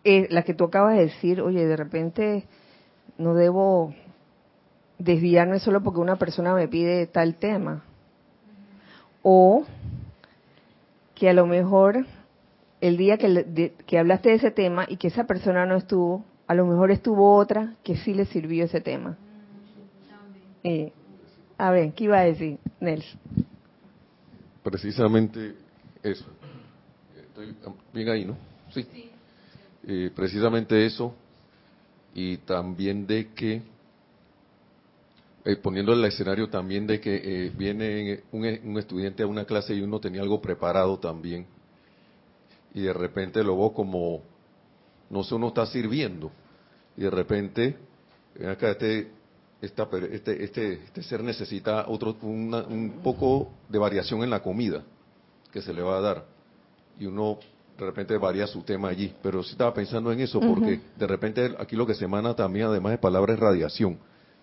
[0.03, 2.45] eh, la que tú acabas de decir, oye, de repente
[3.17, 3.93] no debo
[4.99, 7.83] desviarme solo porque una persona me pide tal tema.
[9.21, 9.65] O
[11.15, 12.05] que a lo mejor
[12.81, 16.53] el día que, que hablaste de ese tema y que esa persona no estuvo, a
[16.53, 19.17] lo mejor estuvo otra que sí le sirvió ese tema.
[20.63, 20.91] Eh,
[21.57, 23.19] a ver, ¿qué iba a decir, Nelson?
[24.63, 25.55] Precisamente
[26.03, 26.25] eso.
[27.15, 27.55] Estoy
[27.93, 28.37] bien ahí, ¿no?
[28.71, 28.85] Sí.
[29.87, 31.15] Eh, precisamente eso.
[32.13, 33.61] Y también de que
[35.47, 39.73] eh, poniendo el escenario también de que eh, viene un, un, estudiante a una clase
[39.73, 41.47] y uno tenía algo preparado también.
[42.73, 44.23] Y de repente lo veo como
[45.09, 46.33] no sé uno está sirviendo.
[46.97, 47.77] Y de repente
[48.45, 49.09] acá este,
[49.61, 54.83] esta, este, este, este ser necesita otro un poco de variación en la comida
[55.53, 56.25] que se le va a dar.
[56.99, 57.39] Y uno
[57.77, 59.15] de repente varía su tema allí.
[59.23, 62.65] Pero sí estaba pensando en eso porque de repente aquí lo que se emana también
[62.65, 63.97] además de palabras es radiación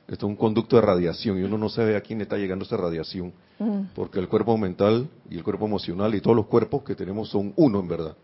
[0.07, 2.77] esto es un conducto de radiación y uno no sabe a quién está llegando esa
[2.77, 3.81] radiación, mm.
[3.95, 7.55] porque el cuerpo mental y el cuerpo emocional y todos los cuerpos que tenemos son
[7.57, 8.17] uno en verdad,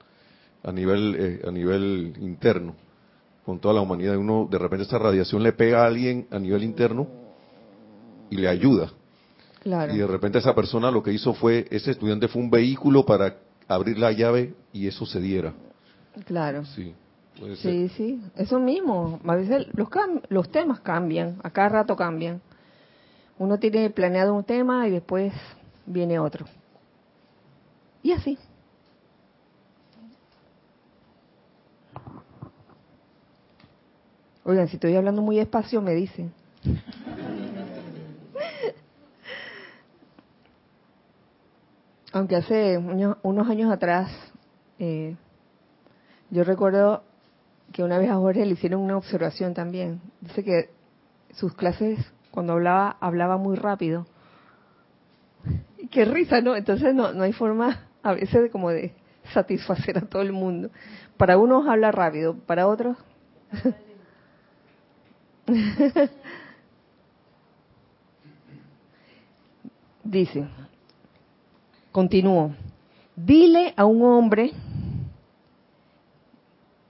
[0.62, 2.74] a nivel eh, a nivel interno,
[3.44, 4.16] con toda la humanidad.
[4.16, 7.08] Uno de repente esa radiación le pega a alguien a nivel interno
[8.28, 8.92] y le ayuda.
[9.64, 13.36] Y de repente esa persona lo que hizo fue, ese estudiante fue un vehículo para
[13.68, 15.52] abrir la llave y eso se diera.
[16.24, 16.64] Claro.
[16.64, 16.94] Sí.
[17.56, 19.18] Sí, sí, eso mismo.
[19.26, 19.88] A veces los,
[20.28, 22.40] los temas cambian, a cada rato cambian.
[23.38, 25.32] Uno tiene planeado un tema y después
[25.86, 26.44] viene otro.
[28.02, 28.38] Y así.
[34.44, 36.32] Oigan, si estoy hablando muy despacio, me dicen.
[42.12, 44.10] Aunque hace unos años atrás,
[44.78, 45.16] eh,
[46.30, 47.04] yo recuerdo
[47.72, 50.00] que una vez a Jorge le hicieron una observación también.
[50.20, 50.70] Dice que
[51.32, 51.98] sus clases,
[52.30, 54.06] cuando hablaba, hablaba muy rápido.
[55.78, 56.56] Y qué risa, ¿no?
[56.56, 58.94] Entonces no, no hay forma a veces de como de
[59.32, 60.70] satisfacer a todo el mundo.
[61.16, 62.96] Para unos habla rápido, para otros...
[70.02, 70.48] Dice,
[71.92, 72.54] continúo,
[73.14, 74.52] dile a un hombre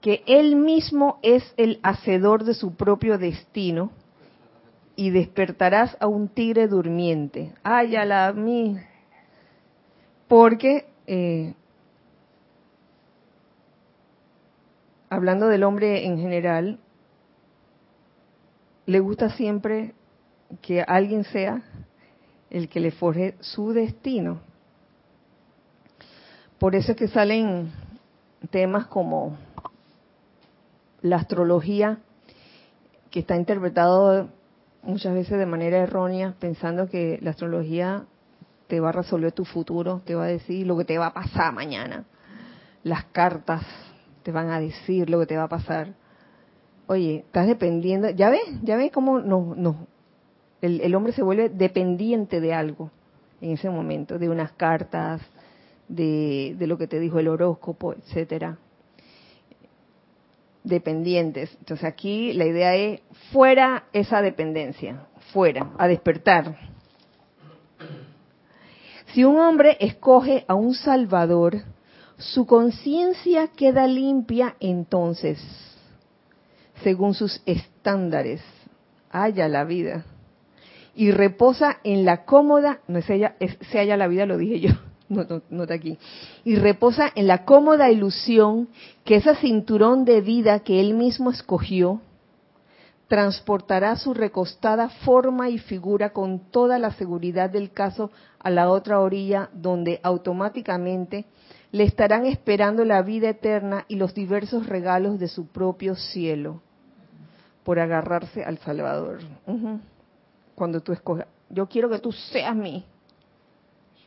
[0.01, 3.91] que él mismo es el hacedor de su propio destino
[4.97, 7.53] y despertarás a un tigre durmiente.
[7.63, 8.79] Ay, a la mí.
[10.29, 11.55] Porque, eh,
[15.09, 16.79] hablando del hombre en general,
[18.87, 19.95] le gusta siempre
[20.63, 21.63] que alguien sea
[22.49, 24.41] el que le forje su destino.
[26.59, 27.73] Por eso es que salen
[28.51, 29.37] temas como
[31.03, 31.99] la astrología,
[33.11, 34.29] que está interpretado
[34.83, 38.05] muchas veces de manera errónea, pensando que la astrología
[38.67, 41.15] te va a resolver tu futuro, te va a decir lo que te va a
[41.15, 42.05] pasar mañana.
[42.83, 43.63] Las cartas
[44.23, 45.95] te van a decir lo que te va a pasar.
[46.87, 49.87] Oye, estás dependiendo, ya ves, ya ves cómo no, no,
[50.61, 52.91] el, el hombre se vuelve dependiente de algo
[53.41, 55.21] en ese momento, de unas cartas,
[55.89, 58.59] de, de lo que te dijo el horóscopo, etcétera
[60.65, 61.55] dependientes.
[61.59, 63.01] Entonces aquí la idea es
[63.33, 66.59] fuera esa dependencia, fuera, a despertar.
[69.13, 71.63] Si un hombre escoge a un salvador,
[72.17, 75.41] su conciencia queda limpia entonces,
[76.83, 78.43] según sus estándares.
[79.11, 80.05] Haya la vida.
[80.95, 83.35] Y reposa en la cómoda, no es ella,
[83.71, 84.71] se haya la vida, lo dije yo,
[85.11, 85.99] nota aquí,
[86.45, 88.69] y reposa en la cómoda ilusión
[89.05, 92.01] que ese cinturón de vida que él mismo escogió
[93.09, 99.01] transportará su recostada forma y figura con toda la seguridad del caso a la otra
[99.01, 101.25] orilla, donde automáticamente
[101.73, 106.63] le estarán esperando la vida eterna y los diversos regalos de su propio cielo
[107.65, 109.19] por agarrarse al Salvador.
[110.55, 112.85] Cuando tú escoges, yo quiero que tú seas mi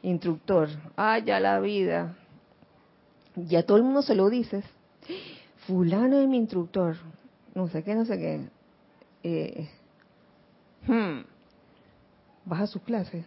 [0.04, 0.70] instructor.
[0.96, 2.16] ¡Ay, ya la vida.
[3.36, 4.64] Ya todo el mundo se lo dices.
[5.66, 6.98] Fulano es mi instructor.
[7.56, 8.48] No sé qué, no sé qué
[9.24, 9.70] eh,
[10.86, 11.22] hmm,
[12.46, 13.26] vas a sus clases.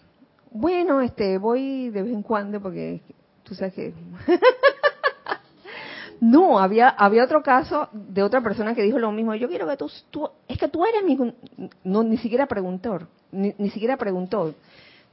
[0.50, 3.00] Bueno, este, voy de vez en cuando porque
[3.42, 3.94] tú sabes que
[6.20, 9.34] no, había había otro caso de otra persona que dijo lo mismo.
[9.34, 11.34] Yo quiero que tú, tú es que tú eres mi
[11.84, 12.98] no ni siquiera preguntó,
[13.32, 14.54] ni, ni siquiera preguntó.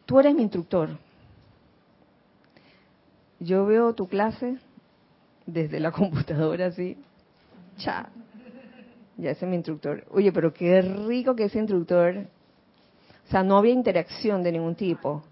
[0.06, 0.90] Tú eres mi instructor.
[3.44, 4.58] Yo veo tu clase
[5.46, 6.98] desde la computadora así.
[7.78, 8.10] Chat
[9.18, 10.06] ya ese es mi instructor.
[10.12, 12.26] Oye, pero qué rico que ese instructor,
[13.28, 15.24] o sea, no había interacción de ningún tipo.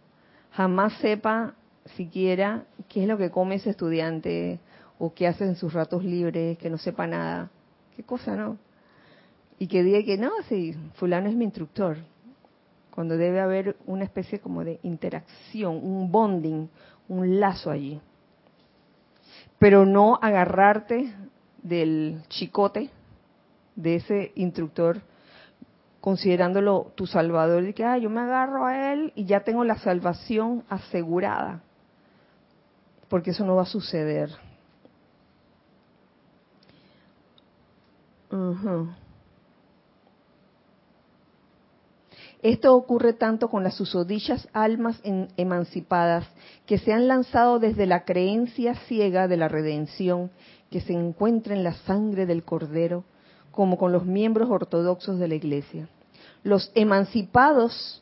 [0.52, 1.56] Jamás sepa
[1.96, 4.60] siquiera qué es lo que come ese estudiante
[5.00, 7.50] o qué hace en sus ratos libres, que no sepa nada.
[7.96, 8.58] Qué cosa, ¿no?
[9.58, 11.98] Y que diga que no, sí, fulano es mi instructor.
[12.94, 16.68] Cuando debe haber una especie como de interacción, un bonding,
[17.08, 18.02] un lazo allí.
[19.60, 21.14] Pero no agarrarte
[21.62, 22.90] del chicote
[23.76, 25.02] de ese instructor
[26.02, 29.78] considerándolo tu salvador y que ah, yo me agarro a él y ya tengo la
[29.78, 31.62] salvación asegurada
[33.08, 34.32] porque eso no va a suceder
[42.44, 45.00] Esto ocurre tanto con las susodichas almas
[45.38, 46.26] emancipadas
[46.66, 50.32] que se han lanzado desde la creencia ciega de la redención
[50.72, 53.04] que se encuentra en la sangre del Cordero
[53.52, 55.88] como con los miembros ortodoxos de la Iglesia.
[56.44, 58.02] Los emancipados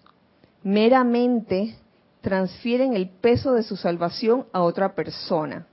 [0.64, 1.76] meramente
[2.22, 5.66] transfieren el peso de su salvación a otra persona.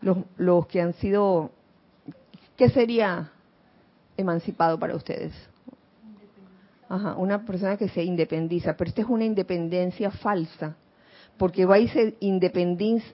[0.00, 1.50] Los, que han sido,
[2.56, 3.32] ¿qué sería
[4.16, 5.34] emancipado para ustedes?
[6.88, 10.76] Ajá, una persona que se independiza, pero esta es una independencia falsa,
[11.36, 13.08] porque va y se independiza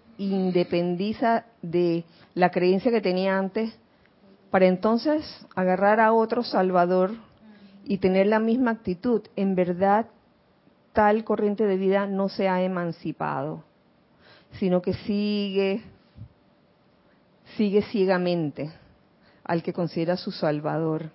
[1.60, 2.04] de
[2.34, 3.76] la creencia que tenía antes,
[4.50, 5.24] para entonces
[5.56, 7.10] agarrar a otro Salvador
[7.84, 9.22] y tener la misma actitud.
[9.34, 10.06] En verdad,
[10.92, 13.64] tal corriente de vida no se ha emancipado,
[14.52, 15.82] sino que sigue,
[17.56, 18.70] sigue ciegamente
[19.42, 21.10] al que considera su Salvador.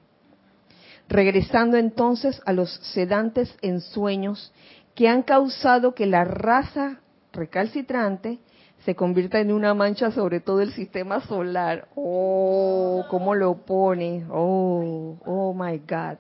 [1.10, 4.54] Regresando entonces a los sedantes ensueños
[4.94, 7.00] que han causado que la raza
[7.34, 8.38] recalcitrante
[8.86, 11.88] se convierta en una mancha sobre todo el sistema solar.
[11.96, 14.24] Oh, cómo lo pone.
[14.30, 16.18] Oh, oh my God.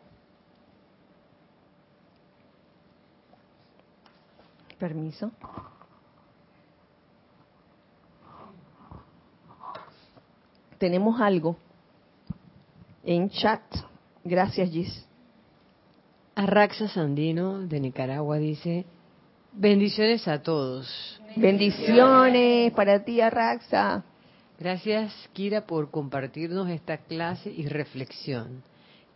[4.79, 5.31] Permiso.
[10.79, 11.57] Tenemos algo
[13.03, 13.61] en chat.
[14.23, 15.05] Gracias, Gis.
[16.35, 18.85] Arraxa Sandino de Nicaragua dice,
[19.53, 21.21] bendiciones a todos.
[21.35, 24.03] Bendiciones para ti, Arraxa.
[24.59, 28.63] Gracias, Kira, por compartirnos esta clase y reflexión.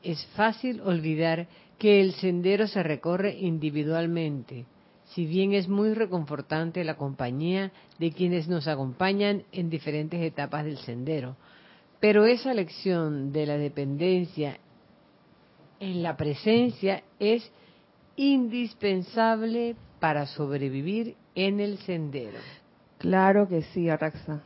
[0.02, 1.48] Es fácil olvidar
[1.78, 4.66] que el sendero se recorre individualmente,
[5.14, 10.78] si bien es muy reconfortante la compañía de quienes nos acompañan en diferentes etapas del
[10.78, 11.36] sendero.
[12.00, 14.60] Pero esa lección de la dependencia
[15.84, 17.52] en la presencia es
[18.16, 22.40] indispensable para sobrevivir en el sendero.
[23.00, 24.42] Claro que sí, Araxa.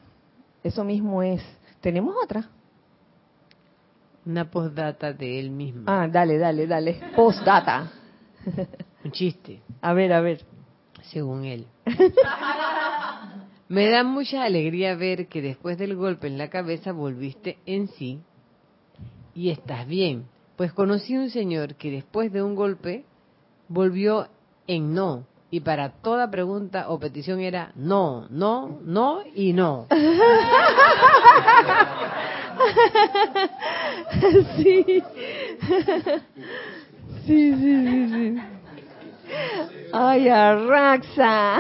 [0.64, 1.44] Eso mismo es.
[1.80, 2.50] ¿Tenemos otra?
[4.26, 5.84] Una postdata de él mismo.
[5.86, 7.00] Ah, dale, dale, dale.
[7.16, 7.92] Postdata.
[9.04, 9.62] Un chiste.
[9.82, 10.44] A ver, a ver.
[11.04, 11.68] Según él.
[13.70, 18.22] Me da mucha alegría ver que después del golpe en la cabeza volviste en sí
[19.36, 20.26] y estás bien.
[20.58, 23.06] Pues conocí un señor que después de un golpe
[23.70, 24.28] volvió
[24.66, 29.88] en no y para toda pregunta o petición era no, no, no y no.
[34.58, 35.04] Sí.
[37.26, 38.38] Sí, sí, sí.
[39.94, 41.60] Ay, Arraxa.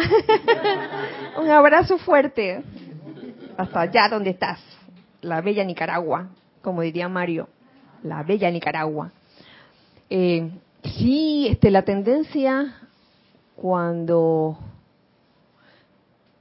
[1.37, 2.63] Un abrazo fuerte.
[3.57, 4.59] Hasta allá donde estás.
[5.21, 6.29] La bella Nicaragua,
[6.61, 7.47] como diría Mario.
[8.03, 9.11] La bella Nicaragua.
[10.09, 10.49] Eh,
[10.83, 12.75] sí, este, la tendencia
[13.55, 14.57] cuando,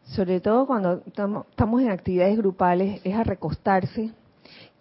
[0.05, 4.11] sobre todo cuando estamos en actividades grupales, es a recostarse,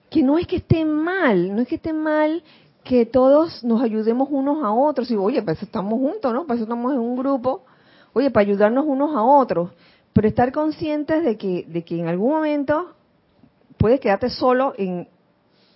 [0.09, 2.43] que no es que esté mal, no es que esté mal
[2.83, 5.09] que todos nos ayudemos unos a otros.
[5.09, 6.45] Y oye, para eso estamos juntos, ¿no?
[6.45, 7.63] Para eso estamos en un grupo.
[8.13, 9.71] Oye, para ayudarnos unos a otros.
[10.13, 12.93] Pero estar conscientes de que, de que en algún momento
[13.77, 15.07] puedes quedarte solo en,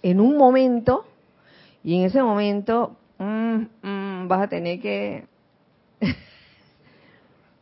[0.01, 1.05] en un momento
[1.83, 5.25] y en ese momento mm, mm, vas a tener que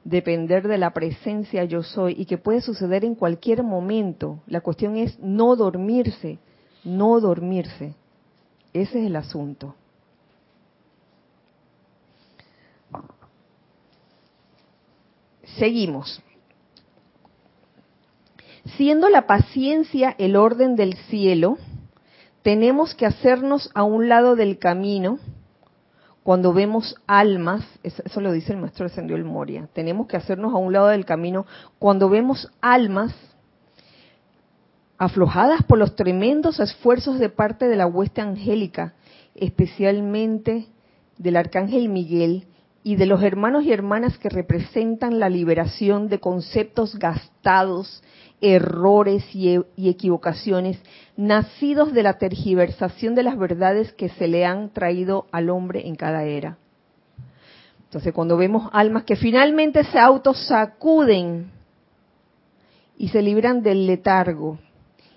[0.03, 4.39] depender de la presencia yo soy y que puede suceder en cualquier momento.
[4.47, 6.39] La cuestión es no dormirse,
[6.83, 7.93] no dormirse.
[8.73, 9.75] Ese es el asunto.
[15.57, 16.21] Seguimos.
[18.75, 21.57] Siendo la paciencia el orden del cielo,
[22.47, 25.19] tenemos que hacernos a un lado del camino
[26.23, 30.57] cuando vemos almas, eso lo dice el maestro Ascendió el Moria, tenemos que hacernos a
[30.57, 31.45] un lado del camino
[31.77, 33.13] cuando vemos almas
[34.97, 38.93] aflojadas por los tremendos esfuerzos de parte de la hueste angélica,
[39.35, 40.67] especialmente
[41.17, 42.47] del arcángel Miguel
[42.87, 48.01] y de los hermanos y hermanas que representan la liberación de conceptos gastados,
[48.39, 50.79] errores y, equivocaciones,
[51.17, 55.97] nacidos de la tergiversación de las verdades que se le han traído al hombre en
[55.97, 56.59] cada era.
[57.83, 61.51] Entonces, cuando vemos almas que finalmente se autosacuden
[62.97, 64.59] y se libran del letargo,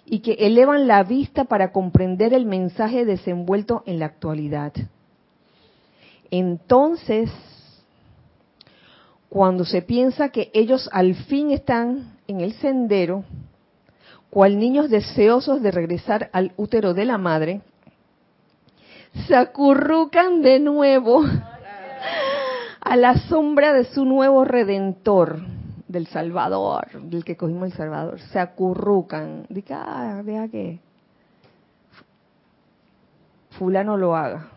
[0.04, 4.72] y que elevan la vista para comprender el mensaje desenvuelto en la actualidad.
[6.32, 7.30] Entonces,
[9.30, 13.24] cuando se piensa que ellos al fin están en el sendero,
[14.28, 17.62] cual niños deseosos de regresar al útero de la madre,
[19.28, 21.24] se acurrucan de nuevo
[22.80, 25.38] a la sombra de su nuevo redentor
[25.86, 29.46] del Salvador, del que cogimos el Salvador, se acurrucan.
[29.48, 30.80] Dice, ah, vea que
[33.50, 34.48] fulano lo haga.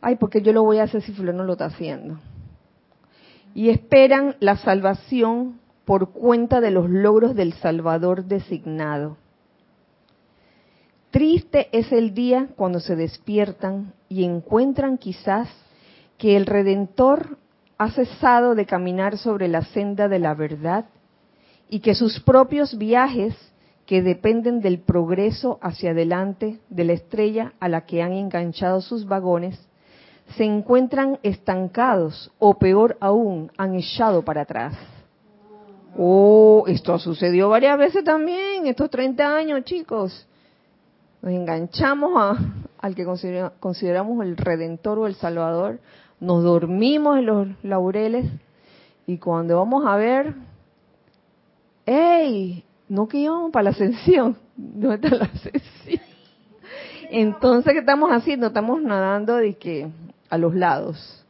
[0.00, 2.18] Ay, porque yo lo voy a hacer si fulano lo está haciendo.
[3.54, 9.16] Y esperan la salvación por cuenta de los logros del Salvador designado.
[11.10, 15.48] Triste es el día cuando se despiertan y encuentran quizás
[16.16, 17.36] que el Redentor
[17.76, 20.86] ha cesado de caminar sobre la senda de la verdad
[21.68, 23.34] y que sus propios viajes,
[23.86, 29.06] que dependen del progreso hacia adelante de la estrella a la que han enganchado sus
[29.06, 29.58] vagones,
[30.36, 34.74] se encuentran estancados o peor aún, han echado para atrás.
[35.96, 40.26] Oh, esto sucedió varias veces también, estos 30 años, chicos.
[41.20, 42.36] Nos enganchamos a,
[42.80, 45.80] al que consideramos el redentor o el salvador,
[46.18, 48.26] nos dormimos en los laureles
[49.06, 50.34] y cuando vamos a ver,
[51.86, 52.64] ¡Ey!
[52.88, 54.36] No que íbamos para la ascensión.
[54.56, 56.00] ¿Dónde está la ascensión?
[57.10, 58.46] Entonces, ¿qué estamos haciendo?
[58.46, 59.88] Estamos nadando de que
[60.32, 61.24] a los lados.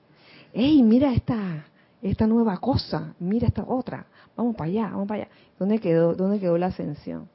[0.53, 0.83] ¡Ey!
[0.83, 1.67] Mira esta,
[2.01, 3.15] esta nueva cosa.
[3.19, 4.07] Mira esta otra.
[4.37, 5.33] Vamos para allá, vamos para allá.
[5.59, 7.29] ¿Dónde quedó, dónde quedó la ascensión?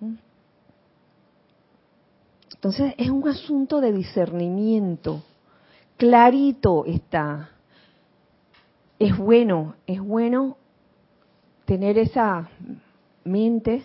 [0.00, 0.14] ¿Mm?
[2.54, 5.22] Entonces, es un asunto de discernimiento
[5.96, 7.50] clarito está.
[8.98, 10.56] Es bueno, es bueno
[11.64, 12.48] tener esa
[13.24, 13.84] mente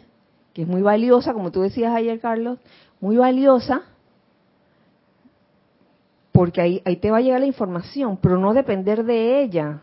[0.53, 2.59] que es muy valiosa, como tú decías ayer, Carlos,
[2.99, 3.83] muy valiosa,
[6.39, 9.81] porque ahí, ahí te va a llegar la información, pero no depender de ella,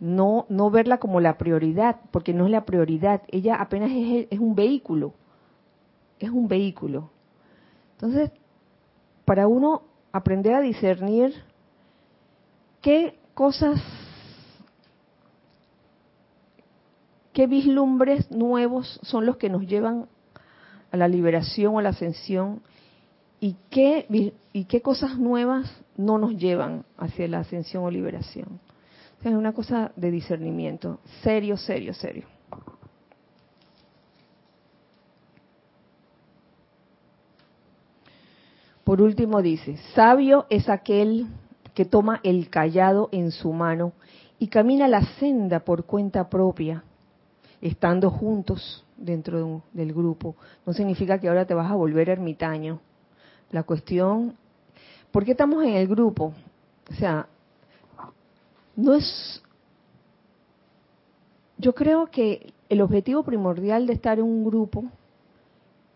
[0.00, 4.40] no, no verla como la prioridad, porque no es la prioridad, ella apenas es, es
[4.40, 5.14] un vehículo,
[6.18, 7.10] es un vehículo.
[7.92, 8.32] Entonces,
[9.24, 11.32] para uno aprender a discernir
[12.82, 13.80] qué cosas,
[17.32, 20.08] qué vislumbres nuevos son los que nos llevan
[20.90, 22.62] a la liberación o a la ascensión
[23.40, 28.60] y qué, y qué cosas nuevas no nos llevan hacia la ascensión o liberación.
[29.22, 32.26] es una cosa de discernimiento, serio, serio, serio.
[38.84, 41.26] Por último dice, sabio es aquel
[41.74, 43.92] que toma el callado en su mano
[44.38, 46.82] y camina la senda por cuenta propia,
[47.60, 50.36] estando juntos dentro del grupo.
[50.64, 52.80] No significa que ahora te vas a volver ermitaño.
[53.50, 54.36] La cuestión,
[55.10, 56.32] ¿por qué estamos en el grupo?
[56.90, 57.26] O sea,
[58.76, 59.42] no es...
[61.56, 64.84] Yo creo que el objetivo primordial de estar en un grupo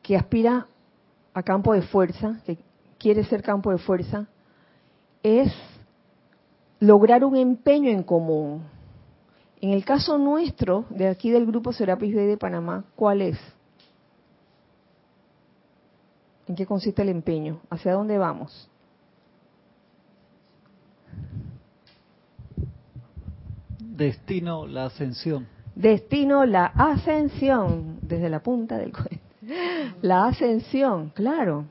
[0.02, 0.66] que aspira
[1.34, 2.58] a campo de fuerza, que
[2.98, 4.26] quiere ser campo de fuerza,
[5.22, 5.52] es
[6.80, 8.62] lograr un empeño en común.
[9.60, 13.38] En el caso nuestro, de aquí del grupo Serapis Bay de Panamá, ¿cuál es?
[16.52, 17.62] ¿En qué consiste el empeño?
[17.70, 18.68] ¿Hacia dónde vamos?
[23.78, 25.46] Destino, la ascensión.
[25.74, 29.22] Destino, la ascensión, desde la punta del cuello.
[30.02, 31.64] La ascensión, claro.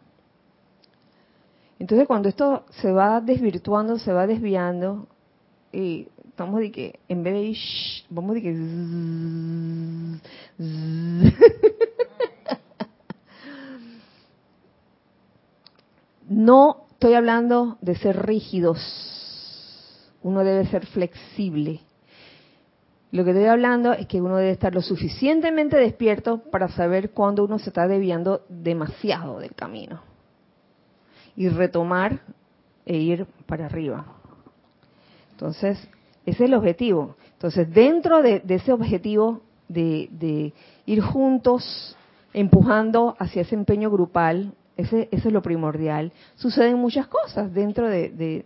[1.77, 5.07] Entonces cuando esto se va desvirtuando, se va desviando,
[5.71, 7.57] y estamos de que, en vez de ir,
[8.09, 8.55] vamos de que...
[16.31, 18.79] No estoy hablando de ser rígidos,
[20.23, 21.81] uno debe ser flexible.
[23.11, 27.43] Lo que estoy hablando es que uno debe estar lo suficientemente despierto para saber cuándo
[27.43, 30.03] uno se está desviando demasiado del camino
[31.35, 32.21] y retomar
[32.85, 34.05] e ir para arriba.
[35.31, 35.77] Entonces,
[36.25, 37.17] ese es el objetivo.
[37.33, 40.53] Entonces, dentro de, ese objetivo de,
[40.85, 41.97] ir juntos,
[42.31, 48.45] empujando hacia ese empeño grupal, ese, eso es lo primordial, suceden muchas cosas dentro de,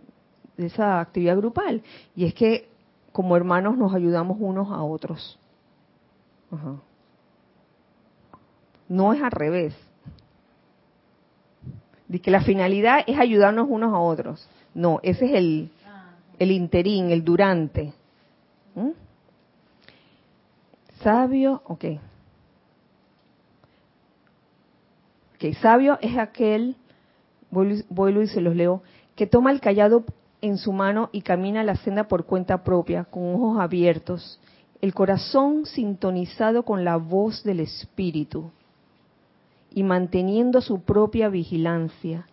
[0.56, 1.82] esa actividad grupal.
[2.14, 2.68] Y es que
[3.12, 5.38] como hermanos nos ayudamos unos a otros.
[8.88, 9.74] No es al revés.
[12.08, 14.48] De que la finalidad es ayudarnos unos a otros.
[14.74, 15.70] No, ese es el,
[16.38, 17.92] el interín, el durante.
[18.74, 18.90] ¿Mm?
[21.02, 21.84] Sabio, ok.
[25.36, 26.76] Ok, sabio es aquel,
[27.50, 28.82] vuelvo y se los leo,
[29.14, 30.04] que toma el callado
[30.40, 34.40] en su mano y camina la senda por cuenta propia, con ojos abiertos,
[34.80, 38.50] el corazón sintonizado con la voz del Espíritu
[39.70, 42.26] y manteniendo su propia vigilancia,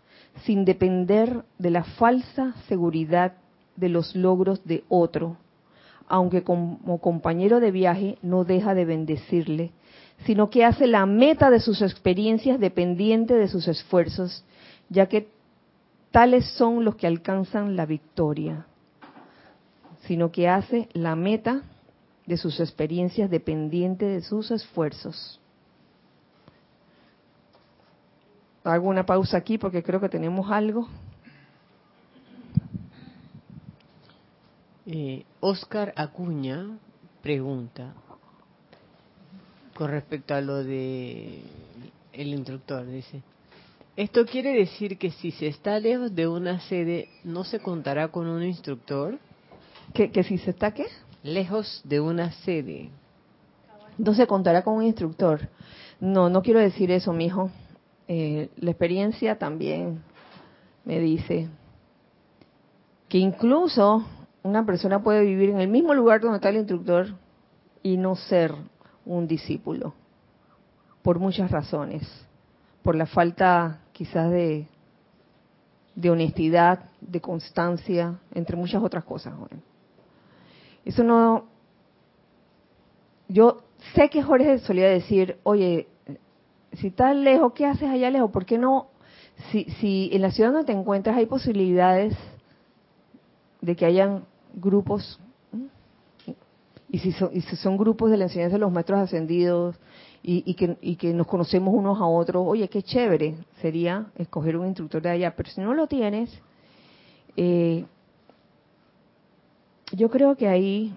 [0.46, 3.34] sin depender de la falsa seguridad
[3.76, 5.36] de los logros de otro,
[6.08, 9.72] aunque como compañero de viaje no deja de bendecirle,
[10.26, 14.44] sino que hace la meta de sus experiencias dependiente de sus esfuerzos,
[14.90, 15.30] ya que
[16.12, 18.66] tales son los que alcanzan la victoria,
[20.08, 21.64] sino que hace la meta
[22.26, 25.40] de sus experiencias dependiente de sus esfuerzos.
[28.64, 30.88] Hago una pausa aquí porque creo que tenemos algo.
[34.86, 36.78] Eh, Oscar Acuña
[37.22, 37.94] pregunta
[39.76, 41.42] con respecto a lo de
[42.14, 43.22] el instructor, dice,
[43.96, 48.26] ¿Esto quiere decir que si se está lejos de una sede, no se contará con
[48.26, 49.20] un instructor?
[49.94, 50.88] ¿Que, si se está qué?
[51.22, 52.90] Lejos de una sede.
[54.00, 55.48] No se contará con un instructor.
[56.00, 57.52] No, no quiero decir eso, mijo.
[58.08, 60.02] Eh, la experiencia también
[60.86, 61.48] me dice
[63.10, 64.04] que incluso
[64.42, 67.14] una persona puede vivir en el mismo lugar donde está el instructor
[67.84, 68.56] y no ser
[69.06, 69.94] un discípulo,
[71.02, 72.04] por muchas razones.
[72.82, 74.68] Por la falta quizás de,
[75.96, 79.34] de honestidad, de constancia, entre muchas otras cosas.
[80.86, 81.46] Eso no...
[83.30, 83.64] Yo
[83.96, 85.88] sé que Jorge solía decir, oye,
[86.74, 88.32] si estás lejos, ¿qué haces allá lejos?
[88.32, 88.88] ¿Por qué no?
[89.50, 92.16] Si, si en la ciudad donde te encuentras hay posibilidades
[93.62, 95.20] de que hayan grupos,
[96.94, 97.12] y si
[97.56, 99.76] son, grupos de la enseñanza de los maestros ascendidos,
[100.22, 104.68] y, que, y que nos conocemos unos a otros, oye, qué chévere sería escoger un
[104.68, 106.30] instructor de allá, pero si no lo tienes,
[107.36, 107.84] eh,
[109.92, 110.96] yo creo que ahí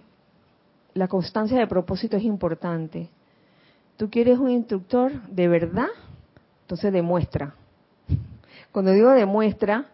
[0.93, 3.09] la constancia de propósito es importante.
[3.97, 5.89] Tú quieres un instructor de verdad,
[6.61, 7.55] entonces demuestra.
[8.71, 9.87] Cuando digo demuestra,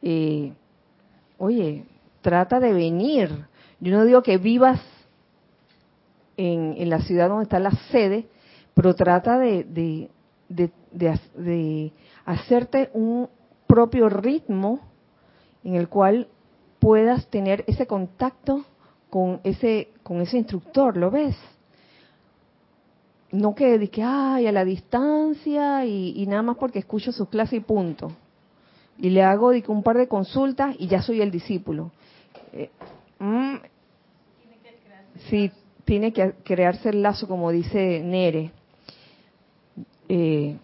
[0.00, 0.52] eh,
[1.38, 1.86] oye,
[2.22, 3.46] trata de venir.
[3.80, 4.80] Yo no digo que vivas
[6.36, 8.26] en, en, la ciudad donde está la sede,
[8.74, 9.64] pero trata de,
[10.48, 11.92] de,
[12.24, 13.28] hacerte un
[13.66, 14.80] propio ritmo
[15.62, 16.28] en el cual
[16.78, 18.64] puedas tener ese contacto
[19.10, 21.36] con ese con ese instructor, ¿lo ves?
[23.32, 27.56] No que de que ay a la distancia y, nada más porque escucho su clase
[27.56, 28.12] y punto.
[28.98, 31.90] Y le hago de un par de consultas y ya soy el discípulo.
[32.52, 32.70] Eh,
[33.18, 33.56] mm,
[35.28, 35.50] sí,
[35.84, 38.52] tiene que crearse el lazo como dice Nere.
[40.08, 40.56] Eh,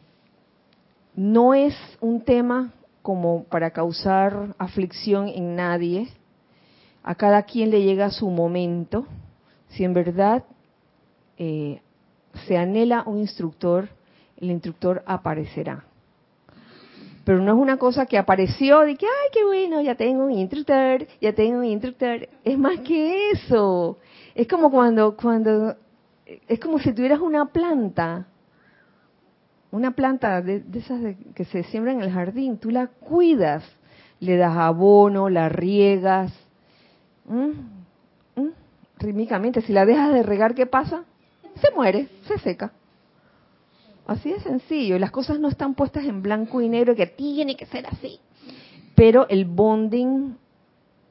[1.14, 6.08] no es un tema como para causar aflicción en nadie.
[7.02, 9.06] A cada quien le llega su momento.
[9.68, 10.44] Si en verdad
[11.38, 11.80] eh,
[12.46, 13.88] se anhela un instructor,
[14.36, 15.84] el instructor aparecerá.
[17.24, 20.32] Pero no es una cosa que apareció de que, ay, qué bueno, ya tengo un
[20.32, 22.28] instructor, ya tengo un instructor.
[22.44, 23.98] Es más que eso.
[24.34, 25.76] Es como cuando, cuando,
[26.48, 28.26] es como si tuvieras una planta
[29.70, 33.64] Una planta de, esas que se siembra en el jardín, tú la cuidas,
[34.20, 36.32] le das abono, la riegas,
[38.98, 39.62] rítmicamente.
[39.62, 41.04] Si la dejas de regar, ¿qué pasa?
[41.60, 42.72] Se muere, se seca.
[44.06, 44.98] Así de sencillo.
[44.98, 48.18] Las cosas no están puestas en blanco y negro que tiene que ser así.
[48.94, 50.36] Pero el bonding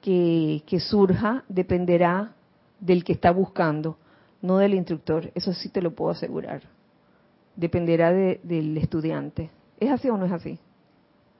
[0.02, 2.34] que, que surja dependerá
[2.80, 3.98] del que está buscando,
[4.42, 5.32] no del instructor.
[5.36, 6.64] Eso sí te lo puedo asegurar.
[7.56, 9.50] Dependerá del estudiante.
[9.80, 10.60] ¿Es así o no es así?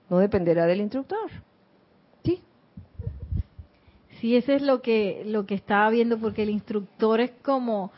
[0.10, 1.30] No dependerá del instructor.
[2.24, 2.42] ¿Sí?
[4.20, 7.92] Sí, eso es lo que lo que estaba viendo porque el instructor es como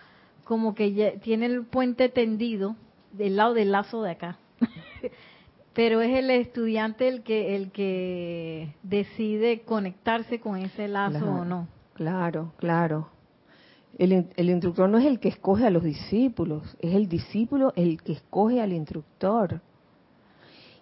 [0.43, 2.75] como que ya tiene el puente tendido
[3.13, 4.37] del lado del lazo de acá.
[5.73, 11.67] Pero es el estudiante el que el que decide conectarse con ese lazo o no.
[11.93, 13.09] Claro, claro.
[14.01, 18.13] El, instructor no es el que escoge a los discípulos, es el discípulo el que
[18.13, 19.61] escoge al instructor.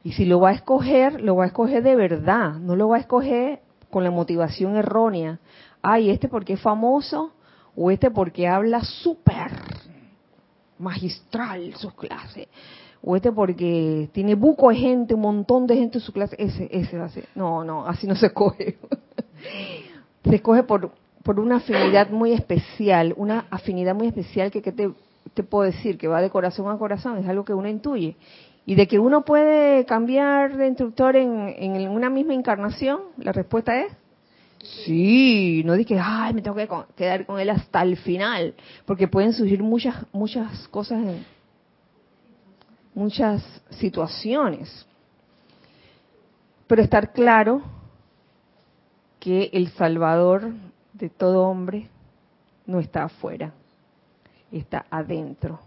[0.05, 2.95] Y si lo va a escoger, lo va a escoger de verdad, no lo va
[2.95, 3.59] a escoger
[3.89, 5.41] con la motivación errónea.
[5.81, 7.33] Ay, este porque es famoso
[7.75, 9.51] o este porque habla súper
[10.77, 12.47] magistral sus clases,
[13.01, 16.69] o este porque tiene buco de gente, un montón de gente en su clase, ese,
[16.71, 17.27] ese va a ser.
[17.35, 18.77] No, no, así no se escoge.
[20.23, 20.93] se escoge por,
[21.23, 24.91] por una afinidad muy especial, una afinidad muy especial que, te,
[25.33, 28.15] te puedo decir, que va de corazón a corazón, es algo que uno intuye.
[28.65, 33.79] Y de que uno puede cambiar de instructor en, en una misma encarnación, la respuesta
[33.79, 33.91] es
[34.61, 38.55] Sí, no dije, ay, me tengo que quedar con él hasta el final,
[38.85, 41.25] porque pueden surgir muchas, muchas cosas, en,
[42.93, 44.85] muchas situaciones.
[46.67, 47.61] Pero estar claro
[49.19, 50.51] que el Salvador
[50.99, 51.87] de todo hombre
[52.65, 53.53] no está afuera,
[54.51, 55.59] está adentro.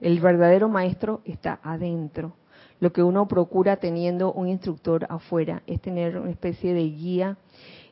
[0.00, 2.32] El verdadero maestro está adentro.
[2.78, 7.36] Lo que uno procura teniendo un instructor afuera es tener una especie de guía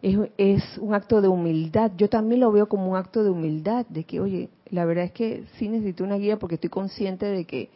[0.03, 1.93] es, un acto de humildad.
[1.97, 5.12] Yo también lo veo como un acto de humildad, de que, oye, la verdad es
[5.12, 7.71] que sí necesito una guía porque estoy consciente de que,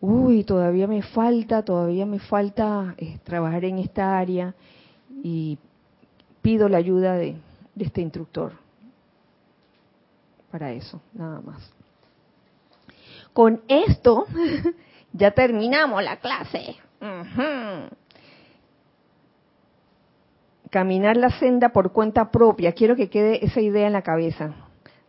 [0.00, 4.54] uy, todavía me falta, todavía me falta eh, trabajar en esta área
[5.22, 5.58] y
[6.42, 7.36] pido la ayuda de,
[7.78, 8.52] este instructor
[10.50, 11.72] para eso, nada más.
[13.32, 14.26] Con esto
[15.12, 16.76] ya terminamos la clase
[20.72, 22.72] caminar la senda por cuenta propia.
[22.72, 24.54] Quiero que quede esa idea en la cabeza,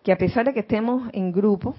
[0.04, 1.76] que a pesar de que estemos en grupo,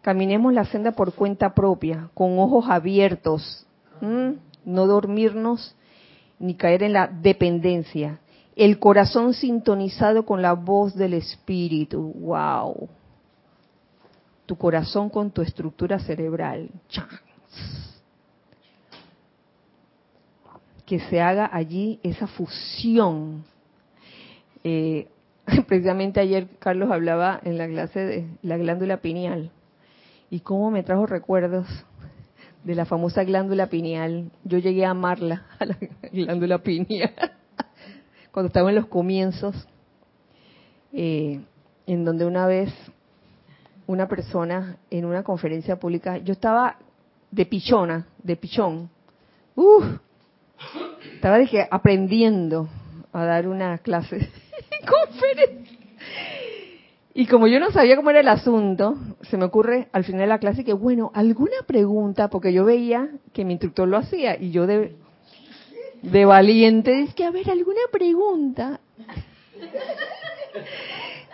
[0.00, 3.66] caminemos la senda por cuenta propia, con ojos abiertos,
[4.00, 5.76] no dormirnos
[6.38, 8.20] ni caer en la dependencia.
[8.60, 12.12] El corazón sintonizado con la voz del espíritu.
[12.12, 12.90] ¡Wow!
[14.44, 16.68] Tu corazón con tu estructura cerebral
[20.84, 23.44] que se haga allí esa fusión.
[24.62, 25.08] Eh,
[25.66, 29.50] precisamente ayer Carlos hablaba en la clase de la glándula pineal
[30.28, 31.66] y cómo me trajo recuerdos
[32.62, 34.30] de la famosa glándula pineal.
[34.44, 35.78] Yo llegué a amarla, a la
[36.12, 37.14] glándula pineal,
[38.32, 39.68] cuando estaba en los comienzos,
[40.92, 41.40] eh,
[41.86, 42.72] en donde una vez
[43.86, 46.76] una persona en una conferencia pública, yo estaba
[47.30, 48.90] de pichona, de pichón,
[49.54, 49.84] ¡Uf!
[51.14, 52.68] Estaba dije, aprendiendo
[53.12, 54.30] a dar una clase
[54.88, 55.78] conferencia.
[57.12, 60.26] Y como yo no sabía cómo era el asunto, se me ocurre al final de
[60.28, 64.52] la clase que, bueno, alguna pregunta, porque yo veía que mi instructor lo hacía y
[64.52, 64.96] yo de,
[66.02, 68.80] de valiente dije, que, a ver, alguna pregunta.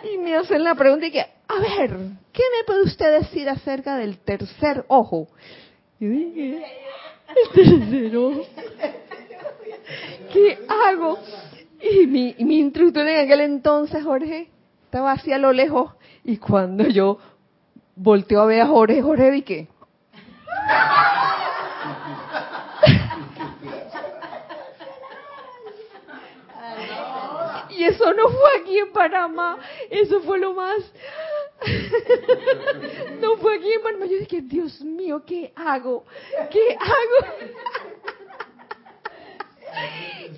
[0.03, 1.97] Y me hacen la pregunta y que, a ver,
[2.33, 5.27] ¿qué me puede usted decir acerca del tercer ojo?
[5.99, 6.65] Y dije,
[7.29, 8.45] el tercer ojo.
[10.33, 11.17] ¿Qué hago?
[11.81, 14.49] Y mi, mi instructor en aquel entonces, Jorge,
[14.85, 15.93] estaba así a lo lejos.
[16.23, 17.19] Y cuando yo
[17.95, 19.67] volteo a ver a Jorge, Jorge vi
[27.77, 29.59] y eso no fue aquí en Panamá,
[29.89, 30.79] eso fue lo más...
[33.21, 34.05] no fue aquí en Panamá.
[34.05, 36.05] Yo dije, Dios mío, ¿qué hago?
[36.51, 37.27] ¿Qué hago?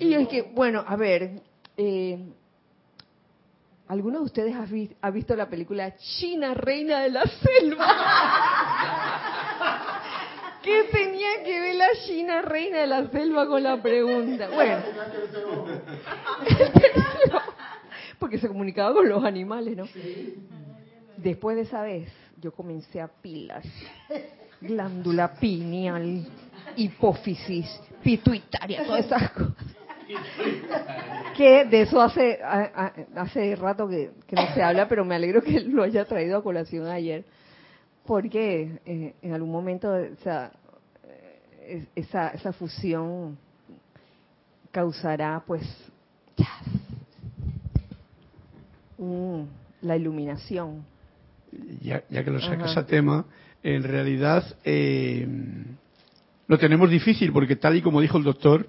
[0.00, 1.40] y es que, bueno, a ver,
[1.76, 2.18] eh,
[3.88, 4.54] ¿alguno de ustedes
[5.00, 7.86] ha, visto la película China, Reina de la Selva?
[10.62, 14.50] ¿Qué tenía que ver la China, Reina de la Selva con la pregunta?
[14.50, 14.82] Bueno,
[18.20, 19.84] porque se comunicaba con los animales, ¿no?
[21.16, 22.08] Después de esa vez,
[22.40, 23.66] yo comencé a pilas
[24.60, 26.26] glándula pineal,
[26.76, 27.66] hipófisis,
[28.02, 29.54] pituitaria, todas esas cosas.
[31.36, 35.82] Que de eso hace hace rato que, no se habla, pero me alegro que lo
[35.82, 37.24] haya traído a colación ayer,
[38.04, 40.52] porque eh, en algún momento o sea,
[41.94, 43.38] esa, esa fusión
[44.72, 45.62] causará pues
[49.82, 50.84] la iluminación.
[51.82, 53.24] Ya, que lo sacas a tema,
[53.62, 55.26] en realidad eh,
[56.46, 58.68] lo tenemos difícil porque tal y como dijo el doctor,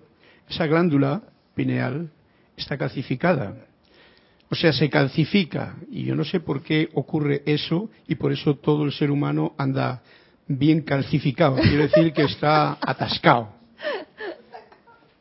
[0.49, 1.21] esa glándula
[1.53, 2.09] pineal
[2.57, 3.55] está calcificada.
[4.49, 8.55] O sea, se calcifica y yo no sé por qué ocurre eso y por eso
[8.55, 10.01] todo el ser humano anda
[10.47, 11.55] bien calcificado.
[11.55, 13.49] Quiero decir que está atascado.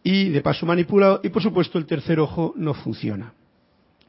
[0.02, 3.32] Y de paso manipulado y por supuesto el tercer ojo no funciona.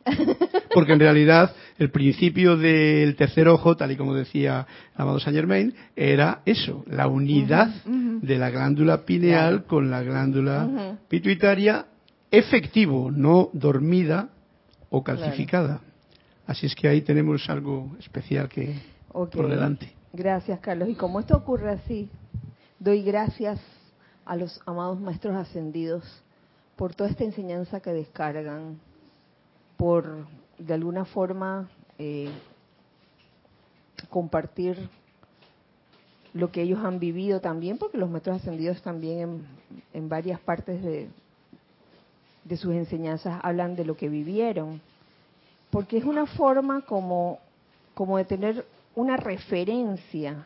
[0.73, 4.65] Porque en realidad el principio del tercer ojo, tal y como decía
[4.95, 11.87] amado Saint Germain, era eso, la unidad de la glándula pineal con la glándula pituitaria
[12.29, 14.29] efectivo, no dormida
[14.89, 15.81] o calcificada.
[16.47, 18.75] Así es que ahí tenemos algo especial que
[19.11, 19.93] por delante.
[20.13, 20.89] Gracias, Carlos.
[20.89, 22.09] Y como esto ocurre así,
[22.79, 23.59] doy gracias
[24.25, 26.03] a los amados maestros ascendidos
[26.75, 28.79] por toda esta enseñanza que descargan
[29.77, 30.27] por
[30.65, 32.29] de alguna forma eh,
[34.09, 34.77] compartir
[36.33, 39.45] lo que ellos han vivido también, porque los maestros ascendidos también
[39.93, 41.09] en, varias partes de,
[42.45, 44.81] de, sus enseñanzas hablan de lo que vivieron,
[45.71, 47.39] porque es una forma como,
[47.93, 50.45] como de tener una referencia,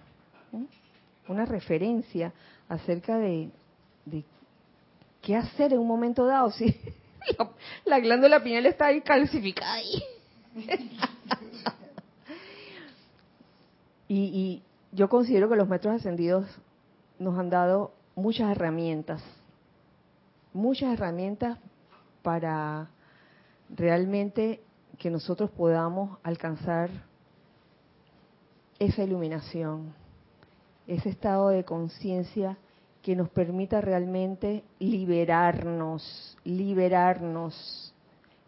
[1.28, 2.32] una referencia
[2.70, 3.49] acerca de,
[5.22, 6.51] qué hacer en un momento dado.
[6.57, 6.66] Si
[7.86, 9.80] la, glándula pineal está ahí calcificada.
[14.08, 14.62] y,
[14.92, 16.48] yo considero que los metros ascendidos
[17.20, 19.22] nos han dado muchas herramientas,
[20.54, 21.60] muchas herramientas
[22.22, 22.90] para
[23.70, 24.62] realmente
[24.98, 26.90] que nosotros podamos alcanzar
[28.80, 29.94] esa iluminación,
[30.88, 32.58] ese estado de conciencia
[33.06, 37.93] que nos permita realmente liberarnos, liberarnos,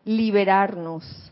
[0.03, 1.31] liberarnos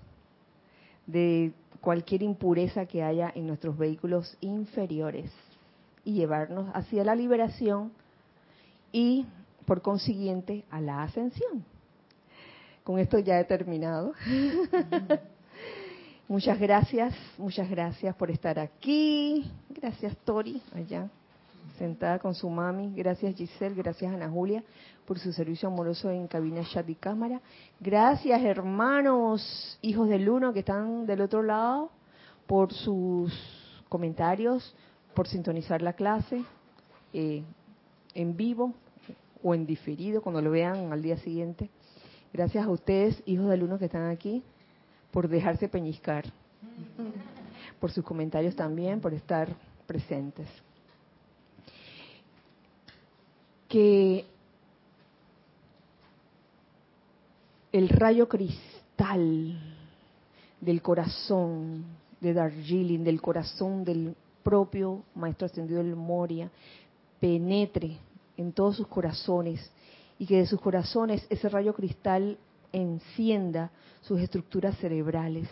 [1.08, 1.52] de
[1.82, 5.32] cualquier impureza que haya en nuestros vehículos inferiores
[6.04, 7.92] y llevarnos hacia la liberación
[8.92, 9.26] y
[9.66, 11.66] por consiguiente a la ascensión.
[12.84, 14.14] Con esto ya he terminado.
[16.28, 19.52] muchas gracias, muchas gracias por estar aquí.
[19.72, 21.10] Gracias Tori, allá
[21.78, 22.94] sentada con su mami.
[22.96, 24.64] Gracias Giselle, gracias Ana Julia
[25.06, 27.42] por su servicio amoroso en cabina chat y cámara.
[27.80, 31.92] Gracias hermanos, hijos del uno que están del otro lado,
[32.48, 33.32] por sus
[33.90, 34.76] comentarios,
[35.14, 36.44] por sintonizar la clase
[37.14, 37.44] eh,
[38.14, 38.74] en vivo
[39.44, 41.70] o en diferido cuando lo vean al día siguiente.
[42.34, 44.44] Gracias a ustedes, hijos del uno que están aquí,
[45.12, 46.26] por dejarse peñiscar,
[47.80, 49.56] por sus comentarios también, por estar
[49.86, 50.48] presentes.
[53.76, 54.24] Que
[57.74, 59.60] el rayo cristal
[60.62, 61.84] del corazón
[62.22, 66.50] de Darjeeling, del corazón del propio Maestro Ascendido del Moria,
[67.20, 67.98] penetre
[68.38, 69.70] en todos sus corazones
[70.18, 72.38] y que de sus corazones ese rayo cristal
[72.72, 73.72] encienda
[74.04, 75.50] sus estructuras cerebrales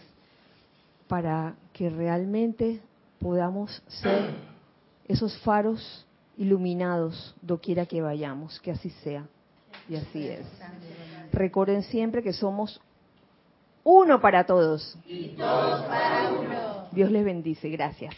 [1.09, 2.79] para que realmente
[3.19, 4.33] podamos ser
[5.09, 6.05] esos faros
[6.37, 9.25] iluminados doquiera que vayamos, que así sea.
[9.89, 10.45] Y así es.
[11.31, 12.79] Recuerden siempre que somos
[13.83, 14.97] uno para todos.
[15.07, 16.87] Y todos para uno.
[16.91, 17.69] Dios les bendice.
[17.69, 18.15] Gracias.